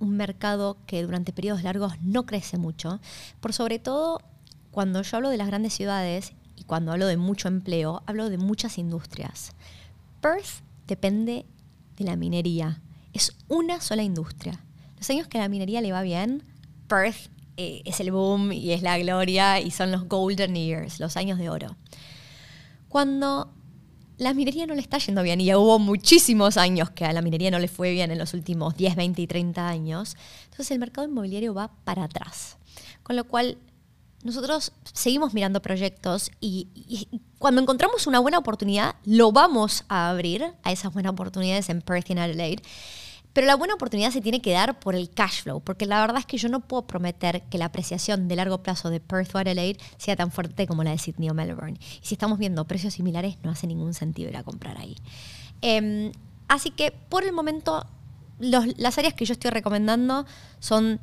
un 0.00 0.16
mercado 0.16 0.76
que 0.86 1.02
durante 1.02 1.32
periodos 1.32 1.62
largos 1.62 1.94
no 2.02 2.26
crece 2.26 2.56
mucho, 2.56 3.00
por 3.40 3.52
sobre 3.52 3.78
todo 3.78 4.20
cuando 4.70 5.02
yo 5.02 5.16
hablo 5.16 5.30
de 5.30 5.36
las 5.36 5.48
grandes 5.48 5.74
ciudades 5.74 6.32
y 6.56 6.64
cuando 6.64 6.92
hablo 6.92 7.06
de 7.06 7.16
mucho 7.16 7.48
empleo, 7.48 8.02
hablo 8.06 8.30
de 8.30 8.38
muchas 8.38 8.78
industrias. 8.78 9.52
Perth 10.20 10.62
depende 10.86 11.46
de 11.96 12.04
la 12.04 12.16
minería. 12.16 12.80
Es 13.12 13.36
una 13.48 13.80
sola 13.80 14.02
industria. 14.02 14.60
Los 14.96 15.08
años 15.10 15.28
que 15.28 15.38
a 15.38 15.42
la 15.42 15.48
minería 15.48 15.80
le 15.80 15.92
va 15.92 16.02
bien, 16.02 16.42
Perth 16.88 17.30
eh, 17.56 17.82
es 17.84 18.00
el 18.00 18.12
boom 18.12 18.52
y 18.52 18.72
es 18.72 18.82
la 18.82 18.98
gloria 18.98 19.60
y 19.60 19.70
son 19.70 19.90
los 19.90 20.08
golden 20.08 20.54
years, 20.54 21.00
los 21.00 21.16
años 21.16 21.38
de 21.38 21.50
oro. 21.50 21.76
Cuando 22.88 23.52
la 24.18 24.34
minería 24.34 24.66
no 24.66 24.74
le 24.74 24.80
está 24.80 24.98
yendo 24.98 25.22
bien, 25.22 25.40
y 25.40 25.46
ya 25.46 25.58
hubo 25.58 25.78
muchísimos 25.78 26.56
años 26.56 26.90
que 26.90 27.04
a 27.04 27.12
la 27.12 27.22
minería 27.22 27.50
no 27.50 27.58
le 27.58 27.68
fue 27.68 27.92
bien 27.92 28.10
en 28.10 28.18
los 28.18 28.34
últimos 28.34 28.76
10, 28.76 28.96
20 28.96 29.22
y 29.22 29.26
30 29.26 29.68
años, 29.68 30.16
entonces 30.44 30.72
el 30.72 30.78
mercado 30.80 31.06
inmobiliario 31.06 31.54
va 31.54 31.70
para 31.84 32.04
atrás. 32.04 32.56
Con 33.02 33.16
lo 33.16 33.24
cual, 33.24 33.58
nosotros 34.22 34.72
seguimos 34.92 35.32
mirando 35.32 35.62
proyectos 35.62 36.30
y, 36.40 37.08
cuando 37.38 37.60
encontramos 37.60 38.06
una 38.06 38.18
buena 38.18 38.38
oportunidad, 38.38 38.96
lo 39.04 39.30
vamos 39.30 39.84
a 39.88 40.10
abrir 40.10 40.44
a 40.64 40.72
esas 40.72 40.92
buenas 40.92 41.12
oportunidades 41.12 41.68
en 41.68 41.82
Perth 41.82 42.10
y 42.10 42.12
en 42.12 42.18
Adelaide. 42.18 42.62
Pero 43.32 43.46
la 43.46 43.54
buena 43.54 43.74
oportunidad 43.74 44.10
se 44.10 44.20
tiene 44.20 44.40
que 44.40 44.50
dar 44.50 44.80
por 44.80 44.96
el 44.96 45.10
cash 45.10 45.42
flow, 45.42 45.60
porque 45.60 45.86
la 45.86 46.00
verdad 46.00 46.18
es 46.18 46.26
que 46.26 46.38
yo 46.38 46.48
no 46.48 46.60
puedo 46.60 46.88
prometer 46.88 47.42
que 47.44 47.58
la 47.58 47.66
apreciación 47.66 48.26
de 48.26 48.34
largo 48.34 48.62
plazo 48.64 48.90
de 48.90 48.98
Perth 48.98 49.34
o 49.36 49.38
Adelaide 49.38 49.78
sea 49.98 50.16
tan 50.16 50.32
fuerte 50.32 50.66
como 50.66 50.82
la 50.82 50.90
de 50.90 50.98
Sydney 50.98 51.30
o 51.30 51.34
Melbourne. 51.34 51.78
Y 52.02 52.06
si 52.06 52.14
estamos 52.14 52.38
viendo 52.38 52.64
precios 52.64 52.94
similares, 52.94 53.36
no 53.44 53.50
hace 53.50 53.68
ningún 53.68 53.94
sentido 53.94 54.30
ir 54.30 54.36
a 54.36 54.42
comprar 54.42 54.78
ahí. 54.78 54.96
Em, 55.62 56.10
así 56.48 56.70
que 56.70 56.90
por 56.90 57.22
el 57.22 57.32
momento, 57.32 57.86
las 58.40 58.98
áreas 58.98 59.14
que 59.14 59.24
yo 59.24 59.34
estoy 59.34 59.52
recomendando 59.52 60.26
son 60.58 61.00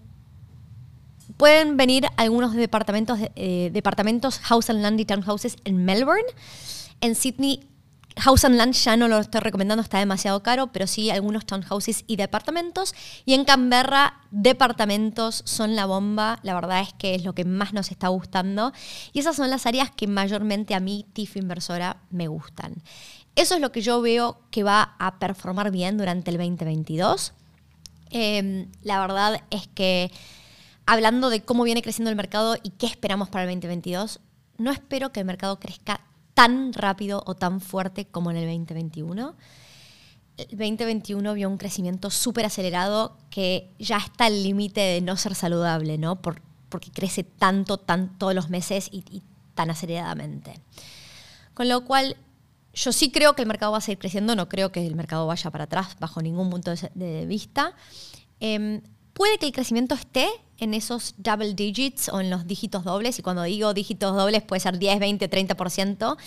pueden 1.37 1.77
venir 1.77 2.07
algunos 2.17 2.53
departamentos, 2.53 3.19
eh, 3.35 3.69
departamentos 3.73 4.39
House 4.39 4.69
and 4.69 4.81
Land 4.81 4.99
y 4.99 5.05
Townhouses 5.05 5.57
en 5.65 5.83
Melbourne. 5.85 6.25
En 7.01 7.15
Sydney 7.15 7.67
House 8.17 8.45
and 8.45 8.55
Land 8.55 8.73
ya 8.73 8.95
no 8.95 9.07
lo 9.07 9.19
estoy 9.19 9.41
recomendando, 9.41 9.81
está 9.81 9.99
demasiado 9.99 10.41
caro, 10.41 10.67
pero 10.67 10.87
sí 10.87 11.09
algunos 11.09 11.45
townhouses 11.45 12.05
y 12.07 12.15
departamentos. 12.15 12.95
Y 13.25 13.33
en 13.33 13.43
Canberra, 13.43 14.21
departamentos 14.31 15.41
son 15.45 15.75
la 15.75 15.85
bomba. 15.85 16.39
La 16.43 16.53
verdad 16.53 16.81
es 16.81 16.93
que 16.93 17.15
es 17.15 17.23
lo 17.25 17.35
que 17.35 17.43
más 17.43 17.73
nos 17.73 17.91
está 17.91 18.07
gustando. 18.07 18.71
Y 19.11 19.19
esas 19.19 19.35
son 19.35 19.49
las 19.49 19.65
áreas 19.65 19.91
que 19.91 20.07
mayormente 20.07 20.75
a 20.75 20.79
mí, 20.79 21.05
TIF 21.13 21.35
Inversora, 21.35 21.97
me 22.09 22.27
gustan. 22.27 22.75
Eso 23.35 23.55
es 23.55 23.61
lo 23.61 23.73
que 23.73 23.81
yo 23.81 24.01
veo 24.01 24.39
que 24.49 24.63
va 24.63 24.95
a 24.97 25.19
performar 25.19 25.71
bien 25.71 25.97
durante 25.97 26.31
el 26.31 26.37
2022. 26.37 27.33
Em, 28.11 28.67
la 28.81 29.01
verdad 29.01 29.43
es 29.49 29.67
que 29.67 30.09
hablando 30.85 31.29
de 31.29 31.41
cómo 31.41 31.63
viene 31.63 31.81
creciendo 31.81 32.09
el 32.09 32.15
mercado 32.15 32.57
y 32.61 32.71
qué 32.71 32.85
esperamos 32.85 33.29
para 33.29 33.43
el 33.43 33.49
2022, 33.49 34.19
no 34.57 34.71
espero 34.71 35.11
que 35.11 35.19
el 35.19 35.25
mercado 35.25 35.59
crezca 35.59 36.01
tan 36.33 36.73
rápido 36.73 37.23
o 37.25 37.35
tan 37.35 37.61
fuerte 37.61 38.05
como 38.05 38.31
en 38.31 38.37
el 38.37 38.45
2021. 38.45 39.35
El 40.37 40.47
2021 40.49 41.33
vio 41.33 41.49
un 41.49 41.57
crecimiento 41.57 42.09
súper 42.09 42.45
acelerado 42.45 43.17
que 43.29 43.73
ya 43.79 43.97
está 43.97 44.25
al 44.25 44.43
límite 44.43 44.81
de 44.81 45.01
no 45.01 45.15
ser 45.17 45.33
saludable, 45.33 45.97
¿no? 45.97 46.21
porque 46.21 46.91
crece 46.91 47.23
tanto, 47.23 47.77
tan, 47.77 48.17
todos 48.17 48.35
los 48.35 48.49
meses 48.49 48.89
y, 48.91 49.23
tan 49.53 49.69
aceleradamente. 49.69 50.59
Con 51.53 51.69
lo 51.69 51.85
cual, 51.85 52.17
yo 52.73 52.91
sí 52.91 53.11
creo 53.11 53.33
que 53.33 53.41
el 53.41 53.47
mercado 53.47 53.71
va 53.71 53.77
a 53.77 53.81
seguir 53.81 53.99
creciendo, 53.99 54.35
no 54.35 54.49
creo 54.49 54.73
que 54.73 54.85
el 54.85 54.95
mercado 54.95 55.25
vaya 55.25 55.49
para 55.51 55.63
atrás 55.63 55.95
bajo 56.01 56.21
ningún 56.21 56.49
punto 56.49 56.73
de, 56.93 57.25
vista. 57.25 57.73
Em, 58.41 58.81
puede 59.15 59.37
que 59.37 59.47
el 59.47 59.53
crecimiento 59.53 59.95
esté 59.95 60.27
en 60.57 60.73
esos 60.73 61.15
double 61.17 61.53
digits 61.53 62.09
o 62.09 62.19
en 62.19 62.29
los 62.29 62.45
dígitos 62.45 62.83
dobles, 62.83 63.17
y 63.17 63.21
cuando 63.21 63.43
digo 63.43 63.73
dígitos 63.73 64.15
dobles 64.15 64.43
puede 64.43 64.59
ser 64.59 64.77
10, 64.77 64.99
20, 64.99 65.29
30%. 65.29 66.17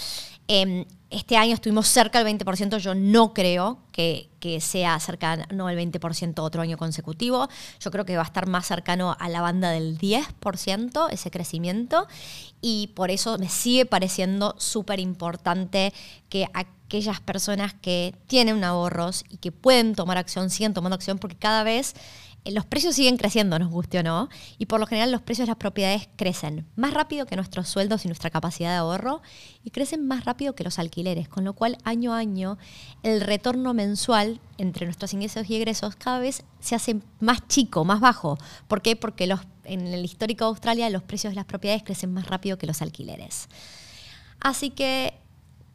este 1.10 1.36
año 1.36 1.54
estuvimos 1.54 1.86
cerca 1.86 2.22
del 2.24 2.38
20%, 2.38 2.78
yo 2.78 2.94
no 2.94 3.34
creo 3.34 3.78
que, 3.92 4.28
sea 4.60 4.98
cercano 5.00 5.66
al 5.66 5.76
20% 5.76 6.38
otro 6.38 6.62
año 6.62 6.78
consecutivo, 6.78 7.48
yo 7.78 7.90
creo 7.90 8.06
que 8.06 8.16
va 8.16 8.22
a 8.22 8.26
estar 8.26 8.46
más 8.46 8.66
cercano 8.66 9.14
a 9.18 9.28
la 9.28 9.42
banda 9.42 9.70
del 9.70 9.98
10% 9.98 11.08
ese 11.10 11.30
crecimiento, 11.30 12.06
y 12.62 12.88
por 12.94 13.10
eso 13.10 13.36
me 13.36 13.50
sigue 13.50 13.84
pareciendo 13.84 14.54
súper 14.58 14.98
importante 14.98 15.92
que 16.30 16.46
aquellas 16.54 17.20
personas 17.20 17.74
que 17.74 18.14
tienen 18.26 18.64
ahorros 18.64 19.24
y 19.28 19.36
que 19.36 19.52
pueden 19.52 19.94
tomar 19.94 20.16
acción, 20.16 20.48
sigan 20.48 20.72
tomando 20.72 20.94
acción, 20.94 21.18
porque 21.18 21.36
cada 21.36 21.62
vez 21.62 21.94
eh, 21.94 22.27
los 22.50 22.64
precios 22.64 22.94
siguen 22.94 23.16
creciendo, 23.16 23.58
nos 23.58 23.70
guste 23.70 23.98
o 23.98 24.02
no, 24.02 24.28
y 24.58 24.66
por 24.66 24.80
lo 24.80 24.86
general 24.86 25.12
los 25.12 25.22
precios 25.22 25.46
de 25.46 25.50
las 25.50 25.58
propiedades 25.58 26.08
crecen 26.16 26.66
más 26.76 26.94
rápido 26.94 27.26
que 27.26 27.36
nuestros 27.36 27.68
sueldos 27.68 28.04
y 28.04 28.08
nuestra 28.08 28.30
capacidad 28.30 28.70
de 28.70 28.76
ahorro, 28.76 29.22
y 29.64 29.70
crecen 29.70 30.06
más 30.06 30.24
rápido 30.24 30.54
que 30.54 30.64
los 30.64 30.78
alquileres, 30.78 31.28
con 31.28 31.44
lo 31.44 31.52
cual 31.52 31.78
año 31.84 32.14
a 32.14 32.18
año 32.18 32.58
el 33.02 33.20
retorno 33.20 33.74
mensual 33.74 34.40
entre 34.56 34.86
nuestros 34.86 35.12
ingresos 35.12 35.48
y 35.48 35.56
egresos 35.56 35.96
cada 35.96 36.18
vez 36.18 36.44
se 36.60 36.74
hace 36.74 37.00
más 37.20 37.46
chico, 37.48 37.84
más 37.84 38.00
bajo. 38.00 38.38
¿Por 38.66 38.82
qué? 38.82 38.96
Porque 38.96 39.26
los, 39.26 39.40
en 39.64 39.86
el 39.86 40.04
histórico 40.04 40.44
de 40.44 40.48
Australia 40.48 40.90
los 40.90 41.02
precios 41.02 41.32
de 41.32 41.36
las 41.36 41.44
propiedades 41.44 41.82
crecen 41.82 42.12
más 42.12 42.26
rápido 42.26 42.58
que 42.58 42.66
los 42.66 42.82
alquileres. 42.82 43.48
Así 44.40 44.70
que 44.70 45.14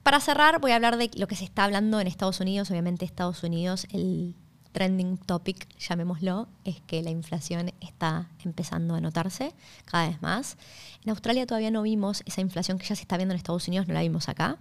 para 0.03 0.19
cerrar 0.19 0.59
voy 0.59 0.71
a 0.71 0.75
hablar 0.75 0.97
de 0.97 1.09
lo 1.15 1.27
que 1.27 1.35
se 1.35 1.45
está 1.45 1.63
hablando 1.63 1.99
en 1.99 2.07
Estados 2.07 2.39
Unidos. 2.39 2.69
Obviamente 2.69 3.05
Estados 3.05 3.43
Unidos, 3.43 3.87
el 3.91 4.35
trending 4.73 5.17
topic, 5.17 5.67
llamémoslo, 5.79 6.49
es 6.65 6.81
que 6.81 7.01
la 7.01 7.11
inflación 7.11 7.71
está 7.79 8.29
empezando 8.43 8.95
a 8.95 9.01
notarse 9.01 9.53
cada 9.85 10.09
vez 10.09 10.21
más. 10.21 10.57
En 11.03 11.11
Australia 11.11 11.47
todavía 11.47 11.71
no 11.71 11.83
vimos 11.83 12.23
esa 12.25 12.41
inflación 12.41 12.77
que 12.77 12.85
ya 12.85 12.95
se 12.95 13.03
está 13.03 13.15
viendo 13.15 13.33
en 13.33 13.37
Estados 13.37 13.67
Unidos, 13.67 13.87
no 13.87 13.93
la 13.93 14.01
vimos 14.01 14.27
acá. 14.27 14.57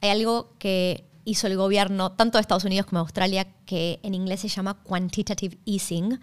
Hay 0.00 0.10
algo 0.10 0.52
que 0.58 1.04
hizo 1.24 1.46
el 1.46 1.56
gobierno, 1.56 2.12
tanto 2.12 2.38
de 2.38 2.42
Estados 2.42 2.64
Unidos 2.64 2.86
como 2.86 2.98
de 2.98 3.02
Australia, 3.04 3.46
que 3.66 4.00
en 4.02 4.14
inglés 4.14 4.40
se 4.40 4.48
llama 4.48 4.82
quantitative 4.82 5.58
easing, 5.64 6.20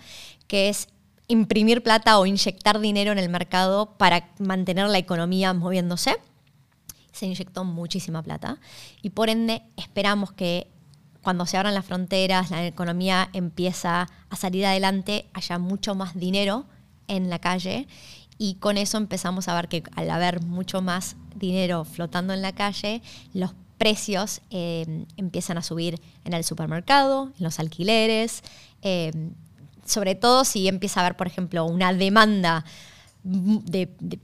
que 0.48 0.70
es 0.70 0.90
imprimir 1.28 1.82
plata 1.82 2.20
o 2.20 2.26
inyectar 2.26 2.80
dinero 2.80 3.12
en 3.12 3.18
el 3.18 3.30
mercado 3.30 3.98
para 3.98 4.30
mantener 4.40 4.88
la 4.90 4.98
economía 4.98 5.54
moviéndose. 5.54 6.18
Se 7.12 7.26
inyectó 7.26 7.64
muchísima 7.64 8.22
plata 8.22 8.60
y 9.02 9.12
por 9.12 9.30
ende 9.30 9.64
esperamos 9.78 10.32
que 10.32 10.68
cuando 11.22 11.46
se 11.46 11.58
abran 11.58 11.74
las 11.74 11.86
fronteras, 11.86 12.52
la 12.52 12.66
economía 12.66 13.30
empieza 13.34 14.08
a 14.30 14.36
salir 14.36 14.66
adelante, 14.66 15.26
haya 15.34 15.60
mucho 15.60 15.96
más 15.96 16.16
dinero 16.16 16.66
en 17.08 17.30
la 17.30 17.40
calle. 17.40 17.88
Y 18.38 18.56
con 18.56 18.78
eso 18.78 18.98
empezamos 18.98 19.48
a 19.48 19.54
ver 19.54 19.68
que 19.68 19.84
al 19.96 20.10
haber 20.10 20.42
mucho 20.42 20.82
más 20.82 21.16
dinero 21.36 21.86
flotando 21.86 22.34
en 22.34 22.42
la 22.42 22.54
calle, 22.54 23.02
los 23.34 23.52
precios 23.78 24.42
eh, 24.50 25.06
empiezan 25.18 25.58
a 25.58 25.64
subir 25.64 26.00
en 26.26 26.34
el 26.34 26.44
supermercado, 26.44 27.32
en 27.38 27.44
los 27.44 27.60
alquileres, 27.60 28.44
eh, 28.82 29.12
sobre 29.86 30.16
todo 30.16 30.46
si 30.46 30.68
empieza 30.68 31.00
a 31.00 31.06
haber, 31.06 31.18
por 31.18 31.28
ejemplo, 31.28 31.66
una 31.66 31.94
demanda 31.94 32.66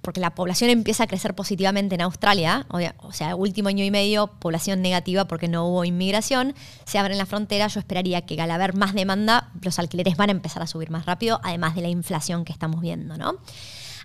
porque 0.01 0.19
la 0.19 0.33
población 0.33 0.71
empieza 0.71 1.03
a 1.03 1.07
crecer 1.07 1.35
positivamente 1.35 1.95
en 1.95 2.01
Australia, 2.01 2.65
o, 2.69 3.11
sea, 3.11 3.35
último 3.35 3.69
año 3.69 3.83
y 3.83 3.91
medio, 3.91 4.27
población 4.27 4.81
negativa 4.81 5.25
porque 5.25 5.47
no 5.47 5.67
hubo 5.67 5.85
inmigración, 5.85 6.55
se 6.85 6.97
abren 6.97 7.17
las 7.17 7.29
fronteras, 7.29 7.75
yo 7.75 7.79
esperaría 7.79 8.25
que 8.25 8.41
al 8.41 8.49
haber 8.49 8.75
más 8.75 8.93
demanda, 8.93 9.51
los 9.61 9.77
alquileres 9.77 10.17
van 10.17 10.29
a 10.29 10.31
empezar 10.31 10.63
a 10.63 10.67
subir 10.67 10.89
más 10.89 11.05
rápido, 11.05 11.39
además 11.43 11.75
de 11.75 11.81
la 11.81 11.89
inflación 11.89 12.43
que 12.43 12.53
estamos 12.53 12.81
viendo, 12.81 13.17
¿no? 13.17 13.35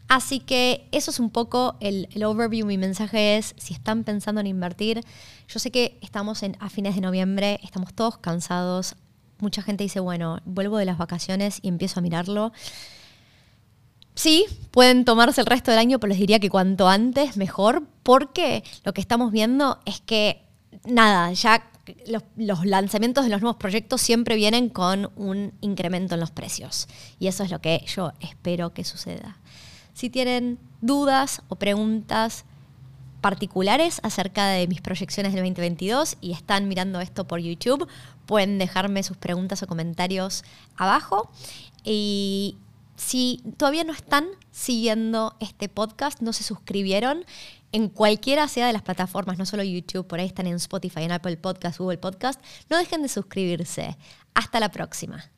Así 0.08 0.40
que 0.40 0.88
eso 0.92 1.10
es 1.10 1.20
un 1.20 1.30
poco 1.30 1.76
el, 1.80 2.08
overview. 2.22 2.66
Mi 2.66 2.76
mensaje 2.76 3.38
es, 3.38 3.54
si 3.56 3.72
están 3.72 4.04
pensando 4.04 4.40
en 4.40 4.46
invertir, 4.46 5.00
yo 5.48 5.58
sé 5.58 5.70
que 5.70 5.98
estamos 6.02 6.42
en, 6.42 6.56
a 6.60 6.68
fines 6.68 6.96
de 6.96 7.00
noviembre, 7.00 7.60
estamos 7.62 7.94
todos 7.94 8.18
cansados. 8.18 8.96
Mucha 9.38 9.62
gente 9.62 9.84
dice, 9.84 10.00
bueno, 10.00 10.40
vuelvo 10.44 10.76
de 10.76 10.84
las 10.84 10.98
vacaciones 10.98 11.60
y 11.62 11.68
empiezo 11.68 12.00
a 12.00 12.02
mirarlo. 12.02 12.52
Sí, 14.14 14.46
pueden 14.70 15.04
tomarse 15.04 15.40
el 15.40 15.46
resto 15.46 15.70
del 15.70 15.80
año, 15.80 15.98
pero 15.98 16.10
les 16.10 16.18
diría 16.18 16.38
que 16.38 16.50
cuanto 16.50 16.88
antes 16.88 17.36
mejor, 17.36 17.84
porque 18.02 18.62
lo 18.84 18.92
que 18.92 19.00
estamos 19.00 19.32
viendo 19.32 19.78
es 19.86 20.00
que, 20.00 20.42
nada, 20.84 21.32
ya 21.32 21.70
los, 22.36 22.64
lanzamientos 22.64 23.24
de 23.24 23.30
los 23.30 23.40
nuevos 23.40 23.56
proyectos 23.56 24.00
siempre 24.00 24.36
vienen 24.36 24.68
con 24.68 25.10
un 25.16 25.52
incremento 25.60 26.14
en 26.14 26.20
los 26.20 26.30
precios. 26.30 26.88
Y 27.18 27.26
eso 27.26 27.42
es 27.42 27.50
lo 27.50 27.60
que 27.60 27.84
yo 27.86 28.12
espero 28.20 28.72
que 28.72 28.84
suceda. 28.84 29.38
Si 29.94 30.10
tienen 30.10 30.58
dudas 30.80 31.42
o 31.48 31.56
preguntas 31.56 32.44
particulares 33.20 34.00
acerca 34.02 34.48
de 34.48 34.66
mis 34.66 34.80
proyecciones 34.80 35.32
del 35.32 35.42
2022 35.42 36.16
y 36.20 36.32
están 36.32 36.68
mirando 36.68 37.00
esto 37.00 37.26
por 37.26 37.40
YouTube, 37.40 37.86
pueden 38.26 38.58
dejarme 38.58 39.02
sus 39.02 39.16
preguntas 39.16 39.62
o 39.62 39.66
comentarios 39.66 40.44
abajo. 40.76 41.30
Y 41.84 42.56
si 42.96 43.42
todavía 43.56 43.84
no 43.84 43.92
están 43.92 44.26
siguiendo 44.50 45.36
este 45.40 45.68
podcast, 45.68 46.20
no 46.20 46.32
se 46.32 46.44
suscribieron 46.44 47.24
en 47.72 47.88
cualquiera 47.88 48.48
sea 48.48 48.66
de 48.66 48.72
las 48.72 48.82
plataformas, 48.82 49.38
no 49.38 49.46
solo 49.46 49.62
YouTube, 49.62 50.06
por 50.06 50.20
ahí 50.20 50.26
están 50.26 50.46
en 50.46 50.56
Spotify, 50.56 51.04
en 51.04 51.12
Apple 51.12 51.38
Podcast, 51.38 51.78
Google 51.78 51.98
Podcast, 51.98 52.40
no 52.68 52.76
dejen 52.76 53.02
de 53.02 53.08
suscribirse. 53.08 53.96
Hasta 54.34 54.60
la 54.60 54.70
próxima. 54.70 55.30